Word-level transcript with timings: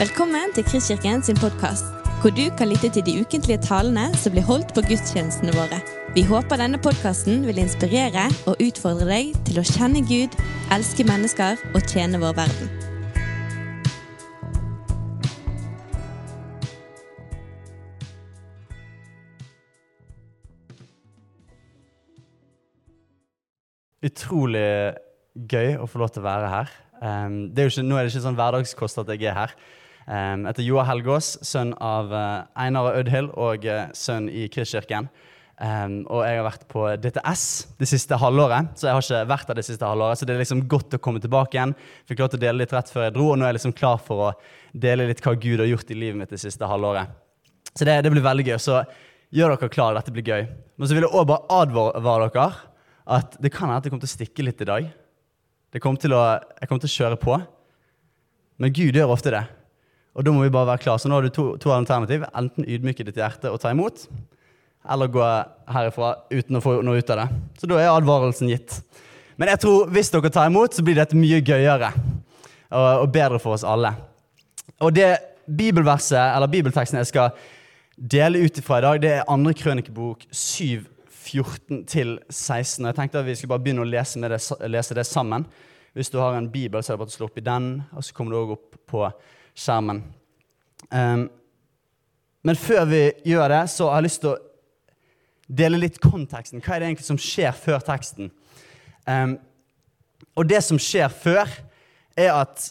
Velkommen 0.00 0.54
til 0.56 0.64
Kristkirken 0.64 1.20
sin 1.20 1.36
podkast, 1.36 1.84
hvor 2.22 2.32
du 2.32 2.46
kan 2.56 2.70
lytte 2.70 2.88
til 2.88 3.02
de 3.04 3.20
ukentlige 3.20 3.60
talene 3.60 4.06
som 4.16 4.32
blir 4.32 4.46
holdt 4.48 4.70
på 4.72 4.80
gudstjenestene 4.88 5.52
våre. 5.52 5.76
Vi 6.16 6.22
håper 6.24 6.56
denne 6.56 6.78
podkasten 6.80 7.42
vil 7.44 7.58
inspirere 7.60 8.22
og 8.48 8.62
utfordre 8.64 9.04
deg 9.10 9.34
til 9.44 9.60
å 9.60 9.64
kjenne 9.68 10.00
Gud, 10.08 10.32
elske 10.72 11.04
mennesker 11.04 11.60
og 11.74 11.84
tjene 11.84 12.16
vår 12.22 12.32
verden. 12.38 12.70
Utrolig 24.08 24.64
gøy 25.36 25.76
å 25.76 25.84
få 25.84 26.00
lov 26.00 26.14
til 26.16 26.24
å 26.24 26.30
være 26.30 26.48
her. 26.54 26.72
Um, 27.04 27.36
er 27.52 27.68
ikke, 27.68 27.84
nå 27.84 28.00
er 28.00 28.08
det 28.08 28.14
ikke 28.14 28.24
sånn 28.30 28.40
hverdagskost 28.40 29.04
at 29.04 29.12
jeg 29.12 29.28
er 29.28 29.38
her. 29.42 29.54
Um, 30.06 30.46
etter 30.48 30.64
Joar 30.64 30.88
Helgaas, 30.88 31.34
sønn 31.46 31.74
av 31.76 32.08
uh, 32.14 32.46
Einar 32.58 32.88
og 32.88 33.02
Ødhild 33.02 33.34
og 33.38 33.66
uh, 33.68 33.82
sønn 33.96 34.30
i 34.32 34.46
Kristkirken. 34.52 35.10
Um, 35.60 35.98
og 36.08 36.22
jeg 36.24 36.38
har 36.38 36.46
vært 36.46 36.62
på 36.72 36.86
DTS 37.02 37.42
det 37.76 37.88
siste 37.90 38.16
halvåret, 38.16 38.70
så 38.80 38.88
jeg 38.88 38.96
har 38.96 39.04
ikke 39.04 39.28
vært 39.28 39.50
der 39.50 39.58
det 39.60 39.64
siste 39.66 39.84
halvåret. 39.84 40.16
Så 40.16 40.26
det 40.26 40.34
er 40.34 40.40
liksom 40.40 40.62
godt 40.72 40.96
å 40.96 41.00
komme 41.04 41.20
tilbake 41.20 41.58
igjen. 41.58 41.74
Fikk 42.08 42.22
lov 42.22 42.30
til 42.32 42.40
å 42.40 42.44
dele 42.46 42.62
litt 42.62 42.72
rett 42.72 42.88
før 42.88 43.06
jeg 43.06 43.14
dro, 43.18 43.26
og 43.28 43.36
nå 43.36 43.44
er 43.44 43.52
jeg 43.52 43.58
liksom 43.60 43.76
klar 43.76 44.00
for 44.00 44.24
å 44.24 44.30
dele 44.72 45.10
litt 45.10 45.20
hva 45.20 45.36
Gud 45.36 45.60
har 45.60 45.68
gjort 45.68 45.92
i 45.92 45.98
livet 46.00 46.22
mitt 46.22 46.32
det 46.32 46.40
siste 46.40 46.70
halvåret. 46.70 47.12
Så 47.74 47.84
det, 47.84 48.00
det 48.06 48.14
blir 48.14 48.24
veldig 48.24 48.48
gøy. 48.48 48.56
Så 48.62 48.80
gjør 49.36 49.54
dere 49.54 49.72
klare, 49.76 50.00
dette 50.00 50.16
blir 50.16 50.26
gøy. 50.26 50.48
Men 50.80 50.88
så 50.88 50.96
vil 50.96 51.04
jeg 51.04 51.12
òg 51.12 51.28
bare 51.28 51.60
advare 51.60 52.30
dere 52.32 52.48
at 53.20 53.36
det 53.42 53.52
kan 53.52 53.68
hende 53.68 53.82
at 53.82 53.84
det 53.84 53.92
kommer 53.92 54.06
til 54.06 54.14
å 54.14 54.16
stikke 54.16 54.48
litt 54.48 54.64
i 54.64 54.70
dag. 54.72 54.90
Til 55.70 56.16
å, 56.16 56.24
jeg 56.56 56.70
kommer 56.70 56.82
til 56.82 56.90
å 56.90 56.96
kjøre 56.96 57.20
på. 57.20 57.36
Men 58.60 58.72
Gud 58.74 58.96
gjør 58.96 59.12
ofte 59.12 59.36
det. 59.36 59.44
Og 60.16 60.26
da 60.26 60.32
må 60.34 60.42
vi 60.42 60.52
bare 60.52 60.72
være 60.72 60.84
klar. 60.84 60.98
Så 60.98 61.08
nå 61.08 61.18
har 61.18 61.26
du 61.26 61.32
to, 61.34 61.46
to 61.62 61.72
alternativ. 61.74 62.24
Enten 62.36 62.66
ydmyke 62.66 63.06
ditt 63.06 63.20
hjerte 63.20 63.52
og 63.52 63.60
ta 63.62 63.72
imot, 63.74 64.06
eller 64.90 65.12
gå 65.12 65.24
herifra 65.70 66.14
uten 66.32 66.58
å 66.58 66.64
få 66.64 66.80
noe 66.86 67.00
ut 67.00 67.12
av 67.14 67.22
det. 67.22 67.40
Så 67.60 67.70
da 67.70 67.78
er 67.78 67.92
advarelsen 67.92 68.50
gitt. 68.50 68.80
Men 69.40 69.52
jeg 69.52 69.62
tror 69.62 69.90
hvis 69.94 70.12
dere 70.12 70.32
tar 70.32 70.50
imot, 70.50 70.74
så 70.76 70.84
blir 70.84 70.98
dette 70.98 71.16
mye 71.16 71.40
gøyere 71.40 71.92
og, 71.94 72.88
og 73.04 73.08
bedre 73.14 73.40
for 73.42 73.56
oss 73.56 73.64
alle. 73.66 73.94
Og 74.80 74.92
det 74.96 75.14
bibelverset, 75.50 76.18
eller 76.36 76.50
bibelteksten 76.50 77.00
jeg 77.00 77.10
skal 77.10 77.32
dele 77.96 78.42
ut 78.44 78.60
fra 78.64 78.80
i 78.80 78.84
dag, 78.84 79.00
det 79.02 79.12
er 79.16 79.30
andre 79.32 79.54
krønikebok 79.56 80.26
7, 80.32 80.86
14-16. 81.30 82.86
Jeg 82.86 82.96
tenkte 82.96 83.20
at 83.20 83.26
vi 83.26 83.34
skulle 83.36 83.54
bare 83.54 83.64
begynne 83.64 83.84
å 83.84 83.88
lese 83.88 84.20
det, 84.22 84.40
lese, 84.72 84.96
det, 84.96 85.06
sammen. 85.06 85.44
Hvis 85.94 86.10
du 86.10 86.18
har 86.20 86.36
en 86.36 86.48
bibel, 86.50 86.82
så 86.82 86.92
er 86.92 86.96
det 86.96 87.02
bare 87.02 87.12
å 87.12 87.16
slå 87.16 87.28
opp 87.28 87.38
i 87.38 87.44
den, 87.44 87.68
og 87.92 88.06
så 88.06 88.16
kommer 88.16 88.34
du 88.34 88.40
òg 88.40 88.54
opp 88.56 88.78
på 88.90 89.04
skjermen. 89.56 90.02
Um, 90.90 91.28
men 92.46 92.56
før 92.56 92.86
vi 92.88 93.02
gjør 93.28 93.52
det, 93.52 93.64
så 93.72 93.90
har 93.90 94.00
jeg 94.00 94.08
lyst 94.08 94.22
til 94.24 94.32
å 94.32 94.38
dele 95.60 95.80
litt 95.82 96.00
konteksten. 96.02 96.62
Hva 96.62 96.76
er 96.76 96.82
det 96.82 96.90
egentlig 96.90 97.08
som 97.08 97.20
skjer 97.20 97.52
før 97.56 97.82
teksten? 97.84 98.30
Um, 99.04 99.36
og 100.38 100.46
det 100.48 100.62
som 100.64 100.78
skjer 100.80 101.10
før, 101.12 101.50
er 102.18 102.34
at 102.34 102.70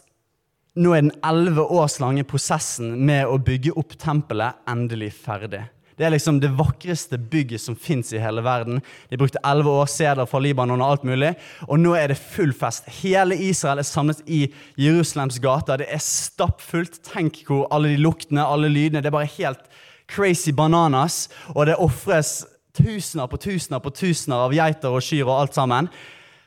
nå 0.79 0.93
er 0.95 1.03
den 1.03 1.15
elleve 1.25 1.65
års 1.75 1.97
lange 2.01 2.23
prosessen 2.27 2.93
med 3.05 3.27
å 3.27 3.39
bygge 3.41 3.75
opp 3.79 3.95
tempelet 3.99 4.59
endelig 4.69 5.11
ferdig. 5.17 5.65
Det 5.99 6.05
er 6.07 6.13
liksom 6.13 6.37
det 6.39 6.53
vakreste 6.55 7.17
bygget 7.19 7.59
som 7.59 7.75
fins 7.75 8.13
i 8.15 8.21
hele 8.23 8.39
verden. 8.45 8.79
De 9.11 9.17
brukte 9.19 9.41
elleve 9.43 9.73
år, 9.81 9.89
sedler 9.91 10.29
fra 10.31 10.39
Libanon 10.39 10.79
og 10.79 10.93
alt 10.93 11.03
mulig. 11.03 11.33
Og 11.67 11.81
nå 11.81 11.91
er 11.99 12.13
det 12.13 12.21
full 12.21 12.53
fest. 12.55 12.87
Hele 13.01 13.35
Israel 13.35 13.81
er 13.83 13.87
samlet 13.87 14.21
i 14.23 14.45
Jerusalems 14.79 15.41
gater. 15.43 15.83
Det 15.83 15.89
er 15.91 15.99
stappfullt. 15.99 17.01
Tenk 17.03 17.41
hvor 17.49 17.67
alle 17.75 17.91
de 17.91 17.99
luktene, 17.99 18.47
alle 18.47 18.71
lydene 18.71 19.03
Det 19.03 19.11
er 19.11 19.17
bare 19.17 19.33
helt 19.35 19.67
crazy 20.07 20.55
bananas. 20.55 21.27
Og 21.51 21.67
det 21.67 21.75
ofres 21.75 22.45
tusener 22.79 23.27
på 23.27 23.43
tusener 23.43 23.83
på 23.83 23.91
tusener 23.91 24.47
av 24.47 24.55
geiter 24.55 24.95
og 24.95 25.03
kyr 25.03 25.27
og 25.27 25.35
alt 25.35 25.59
sammen 25.59 25.91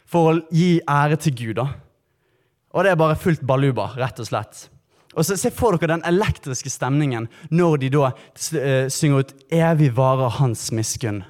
for 0.08 0.32
å 0.32 0.40
gi 0.48 0.78
ære 0.88 1.20
til 1.20 1.36
Gud. 1.36 1.56
da. 1.60 1.68
Og 2.72 2.84
det 2.84 2.92
er 2.92 3.00
bare 3.00 3.20
fullt 3.20 3.44
baluba, 3.44 3.92
rett 4.00 4.16
og 4.16 4.32
slett. 4.32 4.71
Og 5.12 5.26
så 5.26 5.36
Se 5.36 5.50
for 5.52 5.76
dere 5.76 5.96
den 5.96 6.06
elektriske 6.08 6.70
stemningen 6.72 7.28
når 7.50 7.82
de 7.82 7.90
da 7.92 8.12
uh, 8.12 8.88
synger 8.88 9.24
ut 9.24 9.34
'Evig 9.50 9.92
varer 9.96 10.38
Hans 10.38 10.70
miskunn'. 10.72 11.24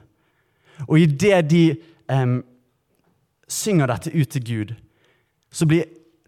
Og 0.89 0.99
idet 0.99 1.51
de 1.51 1.77
um, 2.11 2.43
synger 3.49 3.87
dette 3.87 4.11
ut 4.15 4.29
til 4.29 4.45
Gud, 4.45 4.75
så 5.53 5.67
blir 5.67 5.85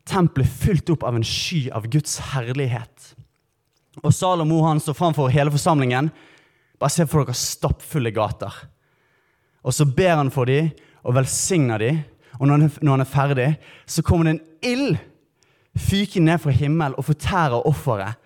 tempelet 0.06 0.48
fylt 0.48 0.90
opp 0.90 1.04
av 1.08 1.16
en 1.16 1.24
sky 1.24 1.70
av 1.72 1.88
Guds 1.90 2.18
herlighet. 2.34 3.14
Og 4.02 4.12
Salomo 4.12 4.62
han 4.66 4.80
står 4.82 4.96
framfor 4.98 5.32
hele 5.32 5.52
forsamlingen. 5.54 6.10
Bare 6.78 6.92
se 6.92 7.06
for 7.06 7.24
dere 7.24 7.38
stappfulle 7.38 8.12
gater. 8.14 8.52
Og 9.64 9.72
så 9.72 9.86
ber 9.88 10.18
han 10.18 10.32
for 10.34 10.50
dem 10.50 10.72
og 11.04 11.16
velsigner 11.16 11.80
dem. 11.80 12.02
Og 12.40 12.48
når 12.50 12.90
han 12.90 13.00
er 13.00 13.08
ferdig, 13.08 13.50
så 13.86 14.02
kommer 14.02 14.26
det 14.26 14.34
en 14.34 14.46
ild 14.66 14.96
fyker 15.78 16.22
ned 16.22 16.38
fra 16.42 16.54
himmelen 16.54 16.96
og 16.98 17.08
fortærer 17.08 17.66
offeret. 17.66 18.20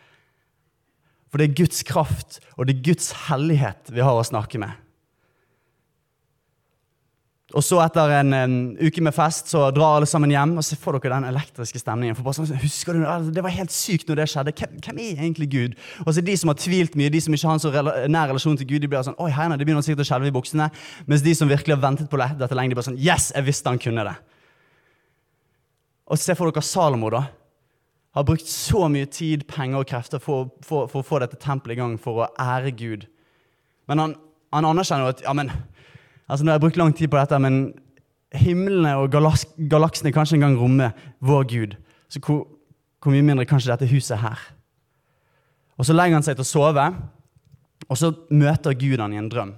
For 1.29 1.41
det 1.41 1.51
er 1.51 1.59
Guds 1.61 1.85
kraft 1.87 2.39
og 2.57 2.69
det 2.69 2.77
er 2.77 2.85
Guds 2.91 3.11
hellighet 3.29 3.91
vi 3.93 4.05
har 4.05 4.17
å 4.17 4.27
snakke 4.27 4.61
med. 4.61 4.77
Og 7.57 7.65
så 7.65 7.79
Etter 7.81 8.11
en, 8.13 8.35
en, 8.37 8.57
uke 8.77 9.01
med 9.01 9.15
fest 9.17 9.49
så 9.55 9.63
drar 9.73 9.97
alle 9.97 10.09
sammen 10.09 10.29
hjem. 10.29 10.59
og 10.61 10.65
Se 10.67 10.77
for 10.77 10.99
dere 10.99 11.15
den 11.15 11.31
elektriske 11.31 11.81
stemningen. 11.81 12.17
For 12.17 12.27
bare 12.27 12.37
sånn, 12.37 12.59
husker 12.61 12.93
du, 12.93 13.07
altså, 13.09 13.33
Det 13.33 13.45
var 13.45 13.55
helt 13.55 13.73
sykt 13.73 14.11
når 14.11 14.21
det 14.21 14.27
skjedde. 14.35 14.53
Hvem, 14.59 14.75
hvem 14.85 15.01
er 15.01 15.23
egentlig 15.23 15.49
Gud? 15.55 15.79
Og 16.05 16.13
så 16.13 16.25
De 16.25 16.35
som 16.37 16.53
har 16.53 16.59
tvilt 16.61 16.99
mye, 17.01 17.13
de 17.13 17.23
som 17.25 17.33
ikke 17.33 17.49
har 17.49 17.57
en 17.57 17.65
så 17.65 17.73
nær 18.13 18.29
relasjon 18.35 18.61
til 18.61 18.69
Gud, 18.69 18.83
de 18.85 18.93
blir 18.93 19.07
sånn, 19.07 19.17
oi, 19.17 19.31
heina, 19.33 19.57
de 19.57 19.65
begynner 19.65 19.87
sikkert 19.87 20.05
å 20.05 20.09
skjelve 20.11 20.29
i 20.29 20.37
buksene. 20.37 20.69
Mens 21.09 21.25
de 21.25 21.35
som 21.39 21.49
virkelig 21.49 21.79
har 21.79 21.81
ventet 21.87 22.13
på 22.13 22.21
dette 22.21 22.59
lenge, 22.59 22.75
de 22.75 22.81
blir 22.81 22.89
sånn 22.91 23.01
Yes, 23.01 23.31
jeg 23.33 23.49
visste 23.49 23.73
han 23.73 23.81
kunne 23.81 24.05
det. 24.11 24.17
Og 26.13 26.21
Se 26.21 26.37
for 26.37 26.53
dere 26.53 26.69
Salomo, 26.69 27.09
da 27.17 27.25
har 28.19 28.27
brukt 28.29 28.49
så 28.51 28.87
mye 28.91 29.07
tid, 29.11 29.45
penger 29.51 29.83
og 29.83 29.89
krefter 29.89 30.23
for, 30.23 30.51
for, 30.67 30.89
for 30.91 31.03
å 31.03 31.07
få 31.07 31.21
dette 31.23 31.39
tempelet 31.41 31.77
i 31.77 31.81
gang, 31.81 31.97
for 32.01 32.25
å 32.25 32.31
ære 32.41 32.73
Gud. 32.79 33.07
Men 33.89 34.03
han, 34.03 34.15
han 34.55 34.69
anerkjenner 34.69 35.13
at 35.13 35.23
ja, 35.25 35.35
men, 35.37 35.53
altså 36.27 36.45
Nå 36.45 36.53
har 36.53 36.59
jeg 36.59 36.65
brukt 36.67 36.81
lang 36.81 36.95
tid 36.97 37.13
på 37.13 37.21
dette, 37.21 37.39
men 37.43 37.61
himlene 38.35 38.97
og 39.01 39.13
galaksene 39.13 40.13
kan 40.13 40.27
ikke 40.27 40.41
engang 40.41 40.59
romme 40.61 40.91
vår 41.25 41.49
Gud. 41.49 41.79
Så 42.09 42.21
hvor, 42.25 42.45
hvor 43.01 43.15
mye 43.15 43.25
mindre 43.25 43.49
kanskje 43.49 43.73
dette 43.73 43.89
huset 43.93 44.21
her? 44.21 44.41
Og 45.79 45.87
Så 45.87 45.95
legger 45.95 46.19
han 46.19 46.27
seg 46.27 46.37
til 46.37 46.45
å 46.45 46.49
sove, 46.49 46.85
og 47.89 47.97
så 47.97 48.11
møter 48.35 48.75
Gud 48.77 48.99
han 49.01 49.15
i 49.15 49.21
en 49.21 49.31
drøm. 49.31 49.53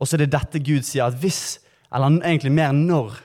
Og 0.00 0.08
så 0.08 0.16
er 0.16 0.24
det 0.24 0.32
dette 0.32 0.62
Gud 0.64 0.86
sier, 0.88 1.10
at 1.10 1.18
hvis, 1.20 1.60
eller 1.92 2.22
egentlig 2.24 2.54
mer 2.56 2.72
når, 2.72 3.18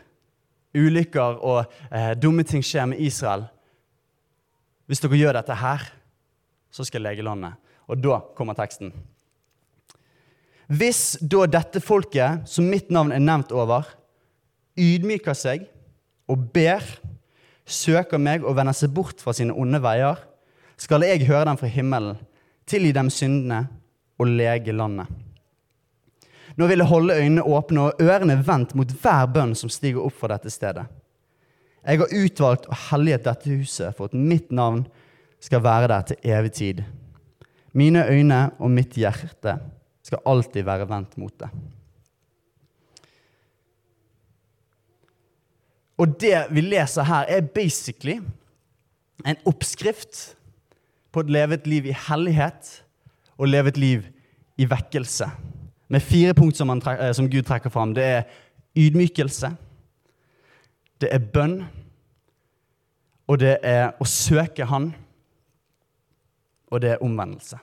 ulykker 0.75 1.39
og 1.41 1.65
eh, 1.89 2.13
dumme 2.19 2.45
ting 2.47 2.63
skjer 2.65 2.89
med 2.91 3.01
Israel 3.03 3.47
Hvis 4.85 5.01
dere 5.01 5.17
gjør 5.17 5.37
dette 5.39 5.55
her, 5.57 5.81
så 6.69 6.83
skal 6.85 7.01
jeg 7.01 7.07
lege 7.07 7.25
landet. 7.25 7.55
Og 7.89 7.97
da 7.97 8.19
kommer 8.37 8.53
teksten. 8.53 8.91
Hvis 10.69 11.15
da 11.21 11.47
dette 11.49 11.81
folket, 11.81 12.45
som 12.49 12.67
mitt 12.69 12.91
navn 12.93 13.13
er 13.13 13.23
nevnt 13.23 13.53
over, 13.53 13.87
ydmyker 14.77 15.37
seg 15.37 15.65
og 16.29 16.51
ber, 16.53 16.85
søker 17.65 18.21
meg 18.21 18.45
og 18.45 18.57
vender 18.57 18.77
seg 18.77 18.93
bort 18.93 19.21
fra 19.21 19.33
sine 19.33 19.57
onde 19.57 19.81
veier, 19.81 20.21
skal 20.77 21.05
jeg 21.07 21.25
høre 21.29 21.47
dem 21.49 21.57
fra 21.57 21.69
himmelen, 21.71 22.19
tilgi 22.69 22.93
dem 22.93 23.09
syndene 23.13 23.65
og 24.19 24.29
lege 24.29 24.75
landet. 24.75 25.09
Nå 26.55 26.67
vil 26.69 26.79
jeg 26.79 26.87
holde 26.87 27.15
øynene 27.19 27.43
åpne 27.43 27.89
og 27.89 28.01
ørene 28.01 28.37
vendt 28.47 28.75
mot 28.79 28.91
hver 29.01 29.27
bønn 29.31 29.55
som 29.59 29.71
stiger 29.71 30.05
opp 30.05 30.15
fra 30.15 30.31
dette 30.35 30.51
stedet. 30.53 30.85
Jeg 31.85 32.01
har 32.01 32.13
utvalgt 32.17 32.69
og 32.71 32.77
helliget 32.89 33.25
dette 33.27 33.51
huset 33.51 33.95
for 33.97 34.09
at 34.09 34.17
mitt 34.17 34.53
navn 34.55 34.85
skal 35.43 35.61
være 35.61 35.89
der 35.91 36.05
til 36.09 36.29
evig 36.31 36.51
tid. 36.57 36.83
Mine 37.75 38.05
øyne 38.07 38.39
og 38.57 38.71
mitt 38.71 38.95
hjerte 38.97 39.57
skal 40.05 40.23
alltid 40.25 40.65
være 40.65 40.87
vendt 40.89 41.17
mot 41.19 41.33
det. 41.39 41.49
Og 45.99 46.15
det 46.19 46.47
vi 46.51 46.63
leser 46.63 47.07
her, 47.07 47.27
er 47.27 47.51
basically 47.55 48.17
en 49.25 49.37
oppskrift 49.47 50.35
på 51.11 51.23
å 51.23 51.31
leve 51.31 51.59
et 51.59 51.67
liv 51.67 51.87
i 51.87 51.95
hellighet 52.07 52.71
og 53.37 53.51
leve 53.51 53.71
et 53.71 53.79
liv 53.79 54.07
i 54.59 54.67
vekkelse 54.67 55.29
med 55.87 56.03
fire 56.03 56.33
punkt 56.33 56.57
som, 56.57 56.69
eh, 56.69 57.11
som, 57.13 57.29
Gud 57.29 57.45
trekker 57.45 57.69
fram. 57.69 57.93
Det 57.93 58.03
er 58.03 58.23
ydmykelse, 58.75 59.55
det 61.01 61.09
er 61.11 61.19
bønn, 61.33 61.65
og 63.27 63.39
det 63.39 63.57
er 63.63 63.93
å 63.99 64.05
søke 64.05 64.65
Han, 64.65 64.93
og 66.71 66.81
det 66.81 66.91
er 66.91 67.03
omvendelse. 67.03 67.57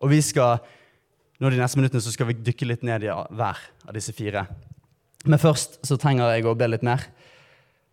Og 0.00 0.10
vi 0.10 0.20
skal, 0.24 0.58
nå 1.40 1.50
De 1.50 1.56
neste 1.56 1.78
minuttene 1.78 2.02
så 2.02 2.12
skal 2.12 2.26
vi 2.26 2.40
dykke 2.40 2.66
litt 2.66 2.82
ned 2.82 3.04
i 3.04 3.08
hver 3.08 3.58
av 3.86 3.94
disse 3.94 4.12
fire. 4.12 4.46
Men 5.24 5.38
først 5.38 5.80
så 5.84 5.96
trenger 6.00 6.32
jeg 6.34 6.44
å 6.44 6.56
be 6.56 6.68
litt 6.68 6.84
mer. 6.84 7.04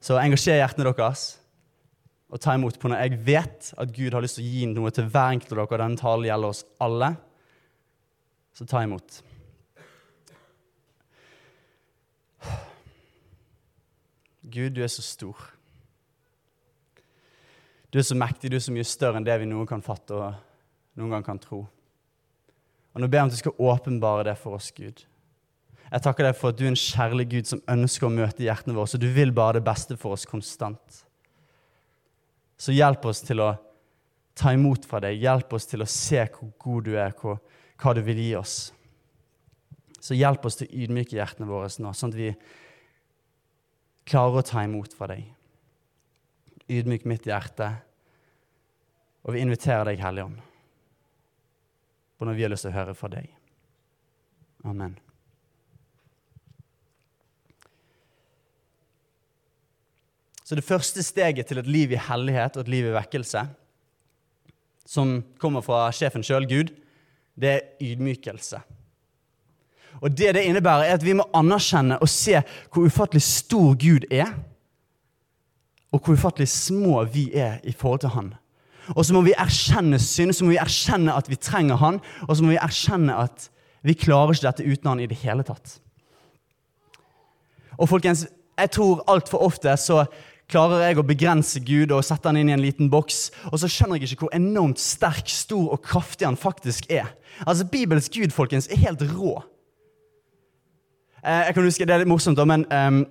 Så 0.03 0.19
engasjer 0.19 0.61
hjertene 0.61 0.87
deres. 0.87 1.37
og 2.29 2.41
ta 2.43 2.53
imot 2.53 2.75
på 2.79 2.89
når 2.91 2.99
jeg 3.05 3.19
vet 3.23 3.73
at 3.79 3.91
Gud 3.95 4.13
har 4.13 4.21
lyst 4.21 4.35
til 4.35 4.43
å 4.43 4.51
gi 4.51 4.65
noe 4.67 4.91
til 4.91 5.05
hver 5.07 5.31
enkelt 5.31 5.51
av 5.53 5.57
dere, 5.57 5.67
og 5.71 5.79
denne 5.79 5.97
talen 5.97 6.27
gjelder 6.27 6.49
oss 6.49 6.65
alle. 6.83 7.15
Så 8.57 8.65
ta 8.65 8.79
imot. 8.81 9.23
Gud, 14.41 14.71
du 14.73 14.81
er 14.81 14.89
så 14.89 15.03
stor. 15.05 15.37
Du 17.93 17.99
er 17.99 18.07
så 18.07 18.17
mektig, 18.17 18.49
du 18.49 18.57
er 18.57 18.63
så 18.65 18.73
mye 18.73 18.87
større 18.87 19.19
enn 19.19 19.27
det 19.27 19.35
vi 19.43 19.49
noen 19.49 19.67
kan 19.69 19.83
fatte 19.85 20.17
og 20.17 20.39
noen 20.97 21.13
gang 21.13 21.27
kan 21.27 21.41
tro. 21.43 21.59
Og 22.95 23.03
Nå 23.03 23.05
ber 23.05 23.19
jeg 23.19 23.27
om 23.27 23.29
at 23.29 23.35
du 23.35 23.41
skal 23.43 23.61
åpenbare 23.61 24.25
det 24.31 24.33
for 24.41 24.57
oss, 24.57 24.71
Gud. 24.73 25.03
Jeg 25.91 26.03
takker 26.07 26.25
deg 26.25 26.39
for 26.39 26.49
at 26.49 26.57
du 26.57 26.65
er 26.65 26.71
en 26.71 26.79
kjærlig 26.81 27.27
Gud 27.35 27.51
som 27.51 27.61
ønsker 27.69 28.09
å 28.09 28.15
møte 28.15 28.41
hjertene 28.41 28.73
våre, 28.73 28.89
så 28.89 28.97
du 28.97 29.05
vil 29.13 29.35
bare 29.37 29.59
det 29.59 29.67
beste 29.69 29.99
for 30.01 30.17
oss 30.17 30.25
konstant. 30.25 31.03
Så 32.57 32.73
hjelp 32.73 33.05
oss 33.05 33.21
til 33.21 33.45
å 33.45 33.51
ta 34.37 34.57
imot 34.57 34.89
fra 34.89 35.03
deg. 35.05 35.21
Hjelp 35.21 35.53
oss 35.53 35.69
til 35.69 35.85
å 35.85 35.89
se 35.91 36.25
hvor 36.25 36.49
god 36.57 36.89
du 36.89 36.97
er, 36.97 37.13
hvor, 37.21 37.37
hva 37.77 37.93
du 37.93 38.01
vil 38.05 38.19
gi 38.21 38.33
oss. 38.37 38.57
Så 39.99 40.17
hjelp 40.17 40.45
oss 40.47 40.59
til 40.59 40.69
å 40.69 40.83
ydmyke 40.85 41.17
hjertene 41.17 41.49
våre 41.49 41.69
nå, 41.81 41.93
sånn 41.93 42.13
at 42.13 42.19
vi 42.19 42.29
klarer 44.07 44.39
å 44.39 44.45
ta 44.45 44.63
imot 44.63 44.93
fra 44.95 45.09
deg. 45.11 45.25
Ydmyk 46.71 47.07
mitt 47.09 47.27
hjerte, 47.27 47.71
og 49.27 49.35
vi 49.35 49.43
inviterer 49.43 49.89
deg, 49.89 50.03
Hellige 50.03 50.29
Ånd, 50.29 50.39
på 52.17 52.27
når 52.27 52.37
vi 52.37 52.45
har 52.45 52.53
lyst 52.53 52.67
til 52.67 52.73
å 52.73 52.77
høre 52.77 52.95
fra 52.97 53.11
deg. 53.11 53.27
Amen. 54.67 54.95
Så 60.47 60.55
det 60.55 60.63
første 60.63 61.03
steget 61.03 61.49
til 61.49 61.59
et 61.59 61.67
liv 61.67 61.91
i 61.91 61.99
hellighet 61.99 62.55
og 62.55 62.63
et 62.63 62.71
liv 62.71 62.85
i 62.87 62.95
vekkelse, 62.95 63.41
som 64.87 65.17
kommer 65.43 65.65
fra 65.65 65.89
sjefen 65.91 66.23
sjøl, 66.23 66.47
Gud, 66.47 66.71
det 67.41 67.49
er 67.49 67.59
ydmykelse. 67.81 68.59
Og 70.01 70.17
det 70.17 70.35
det 70.35 70.43
innebærer, 70.45 70.83
er 70.83 70.97
at 70.97 71.05
vi 71.05 71.15
må 71.17 71.25
anerkjenne 71.33 71.97
og 72.01 72.09
se 72.09 72.41
hvor 72.73 72.85
ufattelig 72.85 73.21
stor 73.25 73.73
Gud 73.81 74.05
er, 74.11 74.33
og 75.91 76.01
hvor 76.03 76.13
ufattelig 76.13 76.49
små 76.51 77.03
vi 77.03 77.31
er 77.33 77.57
i 77.63 77.71
forhold 77.71 77.99
til 77.99 78.09
Han. 78.09 78.33
Og 78.95 79.05
så 79.05 79.13
må 79.13 79.21
vi 79.21 79.33
erkjenne 79.37 79.99
synd, 79.99 80.33
så 80.33 80.45
må 80.45 80.53
vi 80.53 80.61
erkjenne 80.61 81.15
at 81.15 81.29
vi 81.29 81.35
trenger 81.35 81.75
Han, 81.75 81.99
og 82.27 82.37
så 82.37 82.43
må 82.43 82.53
vi 82.53 82.61
erkjenne 82.61 83.15
at 83.15 83.49
vi 83.83 83.93
klarer 83.93 84.33
ikke 84.35 84.47
dette 84.47 84.67
uten 84.67 84.89
Han 84.89 84.99
i 85.03 85.09
det 85.09 85.17
hele 85.23 85.43
tatt. 85.47 85.79
Og 87.77 87.89
folkens, 87.89 88.25
jeg 88.57 88.71
tror 88.73 89.03
altfor 89.07 89.43
ofte 89.45 89.73
så 89.77 90.05
klarer 90.51 90.85
jeg 90.85 90.99
å 90.99 91.05
begrense 91.07 91.61
Gud 91.67 91.91
og 91.91 92.05
sette 92.07 92.29
han 92.29 92.39
inn 92.39 92.51
i 92.51 92.55
en 92.55 92.63
liten 92.63 92.91
boks, 92.91 93.27
og 93.51 93.59
så 93.61 93.69
skjønner 93.71 93.99
jeg 93.99 94.13
ikke 94.13 94.27
hvor 94.27 94.37
enormt 94.37 94.79
sterk, 94.81 95.27
stor 95.31 95.73
og 95.75 95.83
kraftig 95.83 96.27
han 96.27 96.39
faktisk 96.39 96.89
er. 96.91 97.11
Altså, 97.45 97.67
Bibels 97.67 98.09
Gud 98.13 98.33
folkens, 98.35 98.69
er 98.71 98.81
helt 98.85 99.03
rå. 99.11 99.35
Eh, 101.23 101.43
jeg 101.49 101.57
kan 101.57 101.67
huske, 101.67 101.85
Det 101.85 101.93
er 101.93 102.03
litt 102.03 102.11
morsomt, 102.11 102.39
da, 102.39 102.45
men 102.47 102.65
um, 102.71 103.03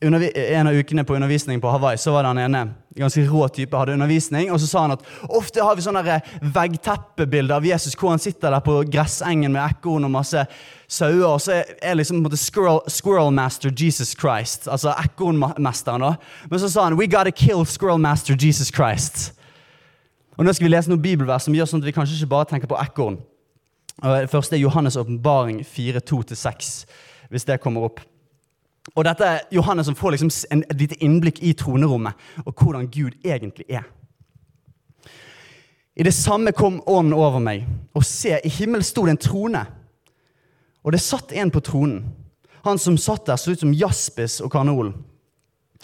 en 0.00 0.66
av 0.66 0.72
ukene 0.72 1.04
på 1.04 1.14
undervisning 1.14 1.60
på 1.60 1.70
Hawaii 1.70 1.98
så 2.00 2.12
var 2.14 2.24
det 2.24 2.28
han 2.32 2.38
ene 2.38 2.62
ganske 2.96 3.20
rå 3.28 3.48
type 3.52 3.76
hadde 3.76 3.92
undervisning, 3.92 4.48
og 4.52 4.60
så 4.60 4.66
sa 4.66 4.84
han 4.86 4.94
at 4.94 5.02
ofte 5.28 5.60
har 5.62 5.76
vi 5.76 5.84
sånne 5.84 6.02
eh, 6.08 6.30
veggteppebilder 6.54 7.58
av 7.58 7.66
Jesus 7.68 7.96
hvor 7.98 8.14
han 8.14 8.22
sitter 8.22 8.50
der 8.50 8.64
på 8.64 8.78
gressengen 8.88 9.52
med 9.52 9.60
ekorn 9.62 10.08
og 10.08 10.14
masse 10.14 10.46
sauer, 10.88 11.26
og 11.28 11.40
så 11.44 11.60
er 11.60 11.98
liksom 11.98 12.16
på 12.16 12.20
en 12.22 12.26
måte 12.30 12.40
squirrel, 12.40 12.80
squirrel 12.88 13.30
master 13.34 13.70
Jesus 13.70 14.14
Christ, 14.16 14.68
altså 14.68 14.94
ekornmesteren. 15.04 16.00
da. 16.00 16.14
Men 16.50 16.62
så 16.62 16.72
sa 16.72 16.88
han 16.88 16.98
We 16.98 17.06
gotta 17.06 17.30
kill 17.30 17.66
squirrel 17.66 18.00
master 18.00 18.34
Jesus 18.34 18.72
Christ. 18.74 19.34
Og 20.36 20.44
Nå 20.44 20.52
skal 20.52 20.64
vi 20.64 20.72
lese 20.72 20.88
noen 20.88 21.02
bibelvers 21.02 21.44
som 21.44 21.54
gjør 21.54 21.68
sånn 21.68 21.82
at 21.84 21.90
vi 21.90 21.92
kanskje 21.92 22.16
ikke 22.16 22.32
bare 22.32 22.48
tenker 22.48 22.70
på 22.70 22.78
ekorn. 22.80 23.20
Det 24.00 24.30
første 24.32 24.56
er 24.56 24.62
Johannes' 24.64 24.96
åpenbaring 24.96 25.60
4.2-6, 25.60 26.70
hvis 27.28 27.44
det 27.44 27.60
kommer 27.60 27.84
opp. 27.90 28.00
Og 28.96 29.06
dette 29.06 29.26
er 29.26 29.44
Johannes 29.54 29.86
som 29.86 29.96
får 29.96 30.16
liksom 30.16 30.30
en, 30.50 30.64
et 30.70 30.80
lite 30.80 30.98
innblikk 31.04 31.42
i 31.42 31.52
tronerommet 31.54 32.18
og 32.44 32.54
hvordan 32.54 32.88
Gud 32.90 33.18
egentlig 33.24 33.66
er. 33.68 33.86
I 35.96 36.06
det 36.06 36.14
samme 36.14 36.52
kom 36.56 36.80
ånden 36.88 37.12
over 37.12 37.42
meg, 37.42 37.66
og 37.94 38.04
se, 38.06 38.38
i 38.44 38.48
himmelen 38.48 38.86
sto 38.86 39.04
det 39.04 39.16
en 39.16 39.20
trone. 39.20 39.62
Og 40.80 40.94
det 40.94 41.02
satt 41.04 41.34
en 41.36 41.50
på 41.52 41.60
tronen. 41.60 42.04
Han 42.64 42.78
som 42.78 42.96
satt 43.00 43.26
der, 43.26 43.36
så 43.36 43.52
ut 43.52 43.60
som 43.60 43.74
jaspis 43.76 44.38
og 44.40 44.52
karneol. 44.52 44.94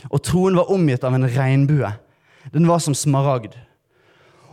Og 0.08 0.22
tronen 0.24 0.58
var 0.60 0.72
omgitt 0.72 1.04
av 1.04 1.14
en 1.16 1.28
regnbue. 1.28 1.90
Den 2.52 2.68
var 2.68 2.80
som 2.84 2.94
smaragd. 2.94 3.56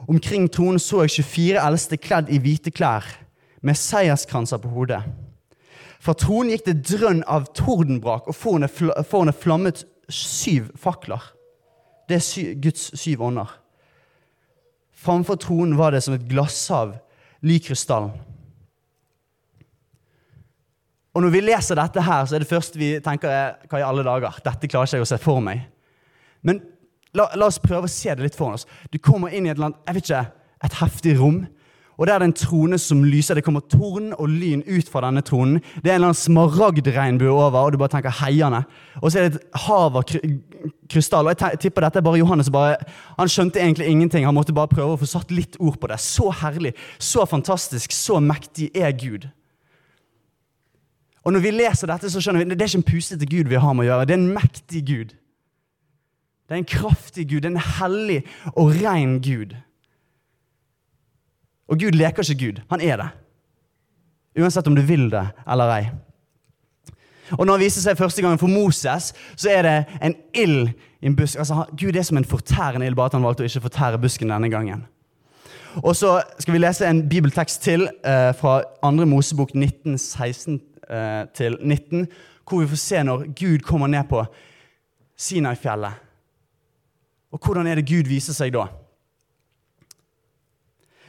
Omkring 0.07 0.49
tronen 0.51 0.81
så 0.83 1.05
jeg 1.05 1.23
24 1.23 1.63
eldste 1.63 1.99
kledd 1.99 2.31
i 2.31 2.41
hvite 2.43 2.71
klær, 2.71 3.05
med 3.63 3.79
seierskranser 3.79 4.59
på 4.59 4.71
hodet. 4.73 4.99
Fra 6.03 6.15
tronen 6.19 6.51
gikk 6.51 6.65
det 6.67 6.81
drønn 6.83 7.21
av 7.31 7.47
tordenbrak, 7.55 8.27
og 8.27 8.35
foran 8.35 9.29
det 9.29 9.37
flammet 9.39 9.85
syv 10.11 10.73
fakler. 10.79 11.23
Det 12.11 12.19
er 12.19 12.57
Guds 12.59 12.89
syv 12.99 13.23
ånder. 13.29 13.53
Framfor 15.03 15.39
tronen 15.39 15.77
var 15.79 15.95
det 15.95 16.03
som 16.03 16.15
et 16.15 16.27
glasshav, 16.27 16.97
lik 17.43 17.69
krystallen. 17.69 18.11
Og 21.13 21.21
Når 21.21 21.29
vi 21.29 21.41
leser 21.43 21.77
dette, 21.77 22.01
her, 22.01 22.25
så 22.25 22.35
er 22.35 22.41
det 22.41 22.49
første 22.49 22.79
vi 22.79 22.95
tenker 23.03 23.29
er, 23.29 23.57
hva 23.69 23.79
i 23.79 23.85
alle 23.85 24.03
dager? 24.03 24.39
Dette 24.43 24.67
klarer 24.67 24.89
ikke 24.89 24.97
jeg 24.97 25.05
å 25.05 25.11
se 25.11 25.19
for 25.21 25.43
meg. 25.45 25.67
Men 26.41 26.63
la, 27.13 27.27
la 27.37 27.47
oss 27.47 27.61
prøve 27.61 27.85
å 27.85 27.91
se 27.91 28.09
det 28.09 28.25
litt 28.25 28.37
foran 28.37 28.57
oss. 28.57 28.65
Du 28.89 28.97
kommer 28.97 29.31
inn 29.31 29.45
i 29.45 29.51
et, 29.53 29.61
annet, 29.61 29.77
jeg 29.85 29.99
vet 29.99 30.09
ikke, 30.09 30.23
et 30.65 30.79
heftig 30.79 31.13
rom. 31.19 31.43
Og 31.97 32.07
det 32.07 32.13
er 32.13 32.23
en 32.25 32.33
trone 32.33 32.77
som 32.81 33.03
lyser. 33.05 33.37
Det 33.37 33.45
kommer 33.45 33.61
torn 33.69 34.11
og 34.17 34.31
lyn 34.31 34.63
ut 34.65 34.89
fra 34.89 35.03
denne 35.05 35.21
tronen. 35.25 35.59
Det 35.83 35.91
er 35.91 35.95
en 35.95 36.01
eller 36.01 36.11
annen 36.11 36.21
smaragdregnbue 36.21 37.29
over, 37.29 37.59
og 37.59 37.73
du 37.73 37.77
bare 37.81 37.93
tenker 37.93 38.15
heiende. 38.23 38.63
Og 39.01 39.11
så 39.11 39.19
er 39.19 39.27
det 39.29 39.41
et 39.41 39.59
hav 39.67 39.99
av 39.99 40.07
krystall. 40.89 41.29
Og 41.29 41.35
jeg 41.35 41.61
tipper 41.61 41.85
dette 41.85 42.01
er 42.01 42.07
bare 42.07 42.21
Johannes. 42.21 42.49
Bare, 42.53 42.79
han 43.19 43.29
skjønte 43.29 43.61
egentlig 43.61 43.91
ingenting. 43.91 44.25
Han 44.25 44.37
måtte 44.37 44.55
bare 44.57 44.71
prøve 44.71 44.95
å 44.95 45.01
få 45.03 45.09
satt 45.09 45.33
litt 45.33 45.59
ord 45.61 45.77
på 45.81 45.91
det. 45.91 45.99
Så 46.01 46.31
herlig, 46.41 46.73
så 46.97 47.27
fantastisk, 47.29 47.93
så 47.93 48.17
mektig 48.23 48.71
er 48.73 48.95
Gud. 48.97 49.29
Og 51.23 51.35
når 51.35 51.43
vi 51.45 51.51
leser 51.55 51.87
dette, 51.87 52.09
så 52.11 52.19
skjønner 52.19 52.43
vi 52.43 52.51
det 52.51 52.57
er 52.57 52.71
ikke 52.71 52.81
en 52.81 52.89
pusete 52.89 53.27
Gud 53.29 53.51
vi 53.51 53.61
har 53.61 53.75
med 53.77 53.85
å 53.85 53.91
gjøre. 53.91 54.07
Det 54.09 54.17
er 54.17 54.23
en 54.23 54.33
mektig 54.33 54.81
Gud. 54.89 55.13
Det 56.43 56.57
er 56.57 56.59
en 56.59 56.67
kraftig 56.73 57.29
Gud. 57.29 57.45
Det 57.45 57.51
er 57.51 57.55
en 57.55 57.77
hellig 57.77 58.19
og 58.51 58.73
ren 58.81 59.19
Gud. 59.23 59.53
Og 61.73 61.81
Gud 61.81 61.97
leker 61.97 62.21
ikke 62.21 62.45
Gud. 62.45 62.63
Han 62.69 62.81
er 62.85 63.01
det. 63.01 63.09
Uansett 64.37 64.67
om 64.69 64.75
du 64.77 64.81
vil 64.85 65.09
det 65.09 65.25
eller 65.49 65.71
ei. 65.73 65.85
Og 67.33 67.45
når 67.45 67.55
han 67.55 67.63
viser 67.63 67.81
seg 67.81 67.97
første 67.97 68.21
gangen 68.21 68.41
for 68.41 68.51
Moses, 68.51 69.11
så 69.35 69.49
er 69.49 69.65
det 69.65 69.77
en 70.05 70.15
ild 70.37 70.73
i 71.01 71.09
en 71.09 71.15
busk. 71.17 71.39
Altså, 71.39 71.65
Gud 71.79 71.95
er 71.95 72.05
som 72.05 72.19
en 72.19 72.27
fortærende 72.27 72.85
ild, 72.85 72.95
bare 72.95 73.09
at 73.09 73.17
han 73.17 73.25
valgte 73.25 73.45
å 73.45 73.49
ikke 73.49 73.65
fortære 73.69 74.01
busken 74.03 74.33
denne 74.33 74.51
gangen. 74.53 74.85
Og 75.81 75.95
så 75.97 76.19
skal 76.37 76.53
vi 76.53 76.61
lese 76.61 76.85
en 76.85 77.01
bibeltekst 77.09 77.63
til 77.65 77.87
eh, 78.05 78.29
fra 78.37 78.59
2. 78.83 79.07
Mosebok 79.09 79.55
19, 79.55 79.97
16 79.97 80.59
eh, 80.89 81.23
til 81.33 81.57
19, 81.57 82.05
hvor 82.45 82.61
vi 82.61 82.69
får 82.69 82.81
se 82.83 83.03
når 83.07 83.25
Gud 83.33 83.65
kommer 83.65 83.89
ned 83.89 84.05
på 84.09 84.21
Sinai-fjellet. 85.17 85.97
Og 87.33 87.41
hvordan 87.41 87.67
er 87.67 87.81
det 87.81 87.89
Gud 87.89 88.11
viser 88.11 88.37
seg 88.37 88.53
da? 88.53 88.67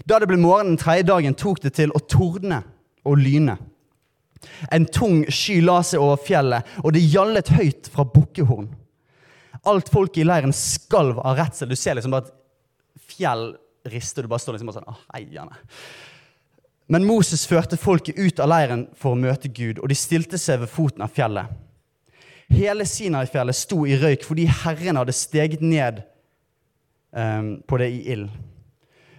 Da 0.03 0.19
det 0.19 0.29
ble 0.29 0.39
morgen 0.41 0.73
den 0.73 0.81
tredje 0.81 1.07
dagen, 1.09 1.37
tok 1.39 1.63
det 1.65 1.77
til 1.79 1.95
å 1.95 2.03
tordne 2.11 2.63
og 3.07 3.21
lyne. 3.21 3.57
En 4.75 4.87
tung 4.91 5.23
sky 5.33 5.61
la 5.65 5.79
seg 5.87 6.03
over 6.03 6.21
fjellet, 6.21 6.67
og 6.83 6.97
det 6.97 7.05
gjallet 7.07 7.53
høyt 7.55 7.91
fra 7.93 8.05
bukkehorn. 8.09 8.69
Alt 9.65 9.89
folket 9.93 10.21
i 10.21 10.27
leiren 10.29 10.53
skalv 10.53 11.23
av 11.25 11.39
redsel. 11.39 11.71
Du 11.71 11.79
ser 11.79 11.97
liksom 11.97 12.13
bare 12.13 12.29
et 12.29 13.07
fjell 13.15 13.55
riste, 13.89 14.21
og 14.21 14.27
du 14.27 14.33
bare 14.33 14.43
står 14.43 14.59
liksom 14.59 14.71
bare 14.71 14.81
sånn 14.83 14.91
Å, 14.93 14.99
heierne. 15.15 15.63
Men 16.93 17.07
Moses 17.09 17.47
førte 17.49 17.79
folket 17.81 18.19
ut 18.19 18.41
av 18.45 18.51
leiren 18.53 18.89
for 19.01 19.15
å 19.15 19.21
møte 19.21 19.49
Gud, 19.49 19.81
og 19.81 19.89
de 19.89 19.97
stilte 19.97 20.41
seg 20.41 20.61
ved 20.61 20.73
foten 20.73 21.05
av 21.05 21.15
fjellet. 21.17 21.49
Hele 22.53 22.85
Sinai-fjellet 22.85 23.57
sto 23.57 23.87
i 23.89 23.97
røyk 23.97 24.27
fordi 24.27 24.45
Herren 24.45 25.01
hadde 25.01 25.15
steget 25.17 25.63
ned 25.65 26.03
um, 27.17 27.57
på 27.65 27.81
det 27.81 27.89
i 27.95 28.03
ild. 28.13 28.29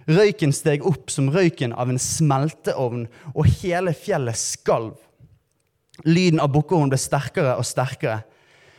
Røyken 0.06 0.52
steg 0.54 0.84
opp 0.86 1.10
som 1.10 1.32
røyken 1.34 1.74
av 1.74 1.90
en 1.90 1.98
smelteovn, 1.98 3.06
og 3.34 3.48
hele 3.58 3.94
fjellet 3.96 4.38
skalv. 4.38 4.94
Lyden 6.06 6.42
av 6.42 6.52
bukkehorn 6.54 6.92
ble 6.92 6.98
sterkere 7.00 7.56
og 7.58 7.66
sterkere, 7.66 8.20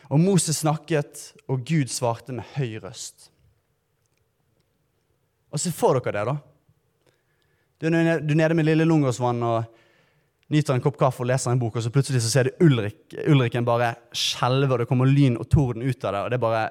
og 0.07 0.21
Moses 0.23 0.61
snakket, 0.63 1.33
og 1.51 1.65
Gud 1.67 1.91
svarte 1.91 2.35
med 2.35 2.47
høy 2.55 2.77
røst. 2.83 3.27
Og 5.51 5.59
Se 5.59 5.71
for 5.75 5.99
dere 5.99 6.13
det, 6.15 6.23
da. 6.31 6.37
Du 7.77 7.87
er 7.87 8.23
nede 8.23 8.55
med 8.57 8.65
lille 8.65 8.87
Lungåsvann 8.87 9.43
og 9.45 9.67
nyter 10.53 10.77
en 10.77 10.81
kopp 10.83 10.97
kaffe 10.97 11.21
og 11.23 11.29
leser 11.29 11.51
en 11.51 11.59
bok, 11.61 11.75
og 11.75 11.83
så 11.83 11.91
plutselig 11.93 12.23
så 12.23 12.31
ser 12.31 12.47
du 12.47 12.65
Ulrik, 12.65 13.03
Ulriken 13.27 13.67
bare 13.67 13.93
skjelve, 14.15 14.71
og 14.73 14.81
det 14.81 14.87
kommer 14.89 15.09
lyn 15.09 15.35
og 15.37 15.49
torden 15.51 15.83
ut 15.83 16.07
av 16.07 16.15
det, 16.15 16.21
og 16.23 16.31
det 16.31 16.39
er 16.39 16.45
bare 16.45 16.65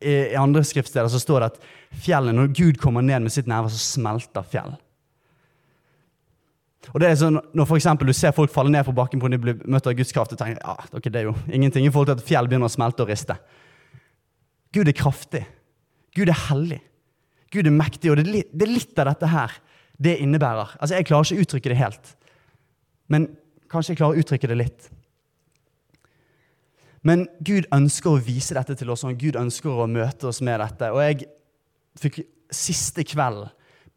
i, 0.00 0.34
andre 0.38 0.62
skriftsteder 0.66 1.10
så 1.10 1.20
står 1.22 1.42
det 1.42 1.50
at 1.52 1.64
fjellet, 2.04 2.36
når 2.36 2.52
Gud 2.54 2.78
kommer 2.82 3.02
ned 3.04 3.24
med 3.24 3.34
sitt 3.34 3.48
nærvær, 3.50 3.72
så 3.74 3.80
smelter 3.98 4.46
fjell. 4.46 4.76
Og 6.94 7.02
det 7.02 7.08
er 7.08 7.16
sånn, 7.20 7.40
Når 7.52 7.66
for 7.68 7.76
eksempel, 7.76 8.08
du 8.08 8.16
ser 8.16 8.32
folk 8.32 8.52
falle 8.52 8.72
ned 8.72 8.86
fra 8.86 8.94
bakken 8.96 9.20
på 9.20 9.28
de 9.28 9.40
blir 9.42 9.58
møtt 9.68 9.86
av 9.86 9.96
Guds 9.98 10.12
kraft, 10.14 10.32
og 10.32 10.40
tenker 10.40 10.60
ja, 10.62 10.76
okay, 10.92 11.10
det 11.12 11.22
er 11.22 11.30
jo 11.30 11.36
ingenting 11.50 11.86
i 11.86 11.90
forhold 11.92 12.12
til 12.12 12.20
at 12.20 12.28
fjell 12.28 12.48
begynner 12.48 12.70
å 12.70 12.72
smelte 12.72 13.04
og 13.04 13.10
riste. 13.10 13.36
Gud 14.74 14.88
er 14.88 14.96
kraftig. 14.96 15.44
Gud 16.16 16.30
er 16.30 16.38
hellig. 16.48 16.80
Gud 17.52 17.66
er 17.66 17.74
mektig. 17.74 18.12
Og 18.12 18.20
det 18.20 18.44
det 18.52 18.66
er 18.66 18.72
litt 18.72 19.00
av 19.00 19.10
dette 19.10 19.32
her 19.32 19.58
det 19.98 20.18
innebærer. 20.22 20.76
Altså, 20.78 20.94
Jeg 20.94 21.08
klarer 21.08 21.26
ikke 21.26 21.40
å 21.40 21.44
uttrykke 21.44 21.72
det 21.72 21.80
helt, 21.80 22.14
men 23.08 23.28
kanskje 23.68 23.92
jeg 23.92 24.00
klarer 24.00 24.16
å 24.16 24.22
uttrykke 24.22 24.48
det 24.48 24.58
litt. 24.58 24.90
Men 27.06 27.26
Gud 27.44 27.68
ønsker 27.74 28.10
å 28.10 28.22
vise 28.22 28.56
dette 28.56 28.74
til 28.78 28.90
oss, 28.90 29.04
og 29.06 29.18
Gud 29.20 29.38
ønsker 29.38 29.70
å 29.70 29.86
møte 29.90 30.30
oss 30.30 30.40
med 30.44 30.58
dette. 30.60 30.90
Og 30.92 31.02
jeg 31.02 31.28
fikk 31.98 32.22
siste 32.54 33.04
kveld 33.04 33.48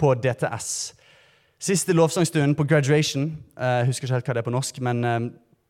på 0.02 0.16
DTS 0.20 0.72
Siste 1.62 1.94
lovsangstunden 1.94 2.56
på 2.58 2.66
graduation 2.66 3.28
Jeg 3.30 3.84
uh, 3.84 3.86
husker 3.86 4.08
ikke 4.08 4.18
helt 4.18 4.30
hva 4.30 4.34
det 4.34 4.42
er 4.42 4.48
på 4.48 4.54
norsk, 4.54 4.80
men 4.82 5.04
uh, 5.06 5.20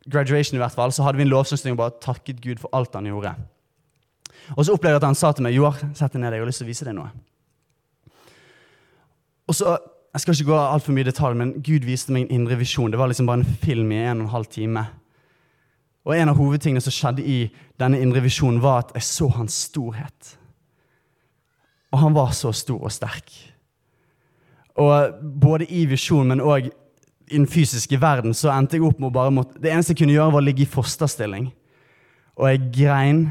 graduation 0.08 0.56
i 0.56 0.62
hvert 0.62 0.76
fall, 0.76 0.94
så 0.96 1.04
hadde 1.04 1.20
vi 1.20 1.26
en 1.28 1.34
lovsangstund 1.34 1.76
og 1.76 1.82
bare 1.82 1.98
takket 2.02 2.40
Gud 2.42 2.62
for 2.64 2.72
alt 2.74 2.96
han 2.96 3.10
gjorde. 3.10 3.34
Og 4.56 4.66
så 4.66 4.74
opplevde 4.74 4.96
jeg 4.96 5.02
at 5.02 5.10
han 5.10 5.20
sa 5.20 5.34
til 5.36 5.46
meg 5.46 5.58
Joar, 5.58 5.78
sett 5.94 6.16
deg 6.16 6.24
ned, 6.24 6.34
jeg 6.34 6.42
har 6.42 6.50
lyst 6.50 6.64
til 6.64 6.70
å 6.70 6.72
vise 6.72 6.88
deg 6.88 6.96
noe. 6.98 7.12
Og 9.52 9.58
så, 9.58 9.78
Jeg 10.12 10.22
skal 10.22 10.36
ikke 10.36 10.52
gå 10.52 10.58
altfor 10.60 10.92
mye 10.92 11.06
i 11.06 11.08
detalj, 11.08 11.36
men 11.40 11.52
Gud 11.64 11.86
viste 11.88 12.12
meg 12.12 12.26
en 12.26 12.42
indre 12.42 12.58
visjon. 12.60 12.92
Det 12.92 13.00
var 13.00 13.08
liksom 13.08 13.30
bare 13.30 13.46
en 13.46 13.60
film 13.62 13.94
i 13.96 14.02
en 14.02 14.20
og 14.20 14.26
en 14.26 14.34
halv 14.34 14.50
time. 14.52 14.82
Og 16.06 16.18
En 16.18 16.30
av 16.30 16.38
hovedtingene 16.38 16.82
som 16.82 16.94
skjedde 16.94 17.26
i 17.26 17.40
denne 17.80 18.00
indre 18.02 18.24
visjonen, 18.24 18.62
var 18.62 18.80
at 18.80 18.94
jeg 18.98 19.06
så 19.06 19.28
hans 19.36 19.54
storhet. 19.68 20.38
Og 21.92 22.00
han 22.00 22.16
var 22.16 22.32
så 22.34 22.52
stor 22.56 22.82
og 22.88 22.92
sterk. 22.92 23.30
Og 24.82 25.20
både 25.42 25.68
i 25.70 25.86
visjonen, 25.86 26.34
men 26.34 26.42
òg 26.42 26.72
i 26.72 27.38
den 27.38 27.48
fysiske 27.48 28.00
verden, 28.02 28.34
så 28.34 28.52
endte 28.54 28.78
jeg 28.78 28.86
opp 28.88 29.00
med 29.00 29.12
å 29.12 29.16
bare 29.16 29.32
måtte 29.32 29.60
Det 29.62 29.72
eneste 29.72 29.94
jeg 29.94 30.02
kunne 30.02 30.16
gjøre, 30.16 30.32
var 30.34 30.42
å 30.42 30.48
ligge 30.48 30.66
i 30.66 30.72
fosterstilling. 30.72 31.52
Og 32.40 32.48
jeg 32.50 32.72
grein 32.80 33.22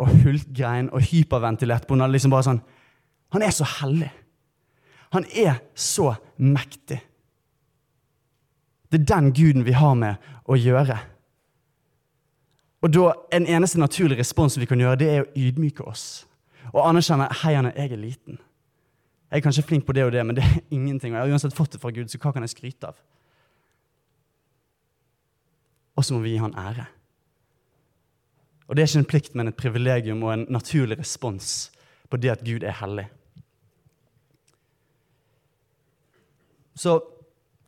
og 0.00 0.14
hulkgrein 0.22 0.88
og 0.94 1.04
hyperventilerte 1.10 1.86
på 1.86 1.94
henne. 1.94 2.10
Liksom 2.14 2.32
bare 2.32 2.48
sånn 2.48 2.62
Han 3.30 3.44
er 3.46 3.52
så 3.54 3.66
hellig. 3.78 4.10
Han 5.14 5.26
er 5.36 5.60
så 5.74 6.14
mektig. 6.38 6.98
Det 8.90 9.00
er 9.00 9.06
den 9.06 9.30
guden 9.34 9.66
vi 9.66 9.74
har 9.74 9.94
med 9.94 10.16
å 10.50 10.56
gjøre. 10.58 10.96
Og 12.80 12.92
da, 12.92 13.12
En 13.32 13.46
eneste 13.46 13.78
naturlig 13.78 14.18
respons 14.18 14.58
vi 14.58 14.66
kan 14.66 14.80
gjøre, 14.80 14.96
det 14.96 15.08
er 15.08 15.24
å 15.24 15.30
ydmyke 15.36 15.84
oss 15.84 16.26
og 16.70 16.86
anerkjenne 16.86 17.26
hei, 17.42 17.56
jeg 17.56 17.90
er 17.90 17.98
liten. 17.98 18.38
Jeg 19.30 19.38
er 19.38 19.42
kanskje 19.42 19.64
flink 19.66 19.86
på 19.86 19.94
det 19.94 20.04
og 20.04 20.12
det, 20.12 20.22
men 20.26 20.36
det 20.36 20.44
er 20.44 20.60
ingenting. 20.76 21.14
og 21.14 21.18
Jeg 21.18 21.26
har 21.26 21.34
uansett 21.34 21.56
fått 21.56 21.72
det 21.72 21.80
fra 21.82 21.90
Gud, 21.90 22.10
så 22.10 22.18
hva 22.18 22.32
kan 22.34 22.46
jeg 22.46 22.54
skryte 22.54 22.90
av? 22.90 22.98
Og 25.96 26.06
så 26.06 26.14
må 26.14 26.22
vi 26.24 26.34
gi 26.34 26.42
han 26.42 26.54
ære. 26.54 26.86
Og 28.68 28.76
det 28.76 28.82
er 28.82 28.88
ikke 28.88 29.02
en 29.02 29.10
plikt, 29.10 29.34
men 29.34 29.50
et 29.50 29.58
privilegium 29.58 30.22
og 30.22 30.32
en 30.32 30.46
naturlig 30.48 30.98
respons 30.98 31.70
på 32.10 32.18
det 32.22 32.30
at 32.30 32.44
Gud 32.46 32.62
er 32.62 32.78
hellig. 32.78 33.08
Så 36.78 37.00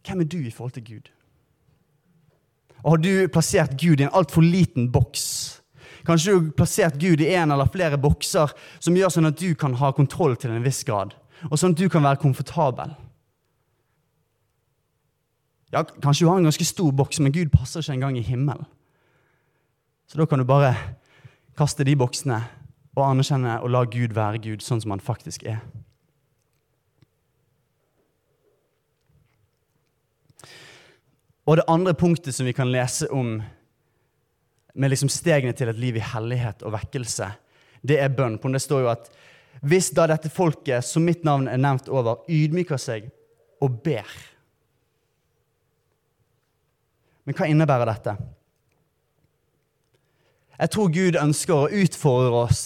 hvem 0.07 0.23
er 0.23 0.31
du 0.31 0.39
i 0.39 0.51
forhold 0.51 0.79
til 0.79 0.87
Gud? 0.87 1.11
Og 2.83 2.91
Har 2.91 3.03
du 3.03 3.29
plassert 3.29 3.77
Gud 3.79 4.01
i 4.01 4.07
en 4.07 4.15
altfor 4.15 4.43
liten 4.43 4.91
boks? 4.93 5.25
Kanskje 6.07 6.33
du 6.33 6.39
har 6.39 6.55
plassert 6.59 6.99
Gud 6.99 7.21
i 7.23 7.31
en 7.35 7.55
eller 7.55 7.71
flere 7.71 7.99
bokser 8.01 8.51
som 8.83 8.97
gjør 8.97 9.13
sånn 9.15 9.31
at 9.31 9.39
du 9.39 9.55
kan 9.55 9.77
ha 9.79 9.93
kontroll 9.95 10.35
til 10.37 10.51
en 10.51 10.65
viss 10.65 10.83
grad 10.85 11.15
og 11.51 11.59
sånn 11.59 11.75
at 11.75 11.81
du 11.81 11.89
kan 11.91 12.05
være 12.05 12.21
komfortabel. 12.23 12.93
Ja, 15.73 15.83
Kanskje 15.83 16.27
du 16.27 16.31
har 16.31 16.39
en 16.39 16.47
ganske 16.47 16.67
stor 16.69 16.93
boks, 16.95 17.19
men 17.19 17.33
Gud 17.35 17.51
passer 17.51 17.83
ikke 17.83 17.97
engang 17.97 18.19
i 18.19 18.23
himmelen. 18.23 18.67
Så 20.07 20.21
da 20.21 20.27
kan 20.29 20.39
du 20.39 20.45
bare 20.45 20.75
kaste 21.59 21.87
de 21.89 21.97
boksene 21.97 22.43
og 22.93 23.07
anerkjenne 23.07 23.57
og 23.65 23.73
la 23.73 23.87
Gud 23.89 24.13
være 24.15 24.43
Gud 24.45 24.63
sånn 24.65 24.83
som 24.85 24.93
han 24.93 25.03
faktisk 25.03 25.47
er. 25.49 25.63
Og 31.47 31.59
det 31.59 31.67
andre 31.71 31.95
punktet 31.99 32.35
som 32.35 32.47
vi 32.47 32.55
kan 32.55 32.71
lese 32.71 33.09
om 33.11 33.41
med 34.73 34.91
liksom 34.91 35.11
stegene 35.13 35.53
til 35.57 35.69
et 35.69 35.81
liv 35.81 35.99
i 35.99 36.05
hellighet 36.13 36.63
og 36.65 36.73
vekkelse, 36.77 37.29
det 37.83 37.99
er 38.01 38.15
bønn. 38.15 38.39
På 38.41 38.49
det 38.53 38.63
står 38.63 38.85
jo 38.85 38.93
at 38.93 39.11
hvis 39.63 39.91
da 39.95 40.07
dette 40.09 40.31
folket, 40.33 40.85
som 40.87 41.05
mitt 41.05 41.27
navn 41.27 41.49
er 41.51 41.61
nevnt 41.61 41.91
over, 41.93 42.23
ydmyker 42.31 42.81
seg 42.81 43.11
og 43.63 43.83
ber 43.85 44.09
Men 47.23 47.37
hva 47.39 47.47
innebærer 47.47 47.87
dette? 47.87 48.17
Jeg 50.59 50.71
tror 50.75 50.89
Gud 50.95 51.19
ønsker 51.21 51.55
å 51.55 51.83
utfordre 51.83 52.41
oss 52.49 52.63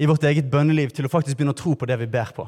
i 0.00 0.06
vårt 0.08 0.24
eget 0.28 0.48
bønneliv 0.48 0.94
til 0.96 1.04
å 1.04 1.10
faktisk 1.12 1.36
begynne 1.36 1.52
å 1.52 1.58
tro 1.58 1.74
på 1.76 1.88
det 1.88 1.98
vi 2.00 2.08
ber 2.08 2.32
på. 2.36 2.46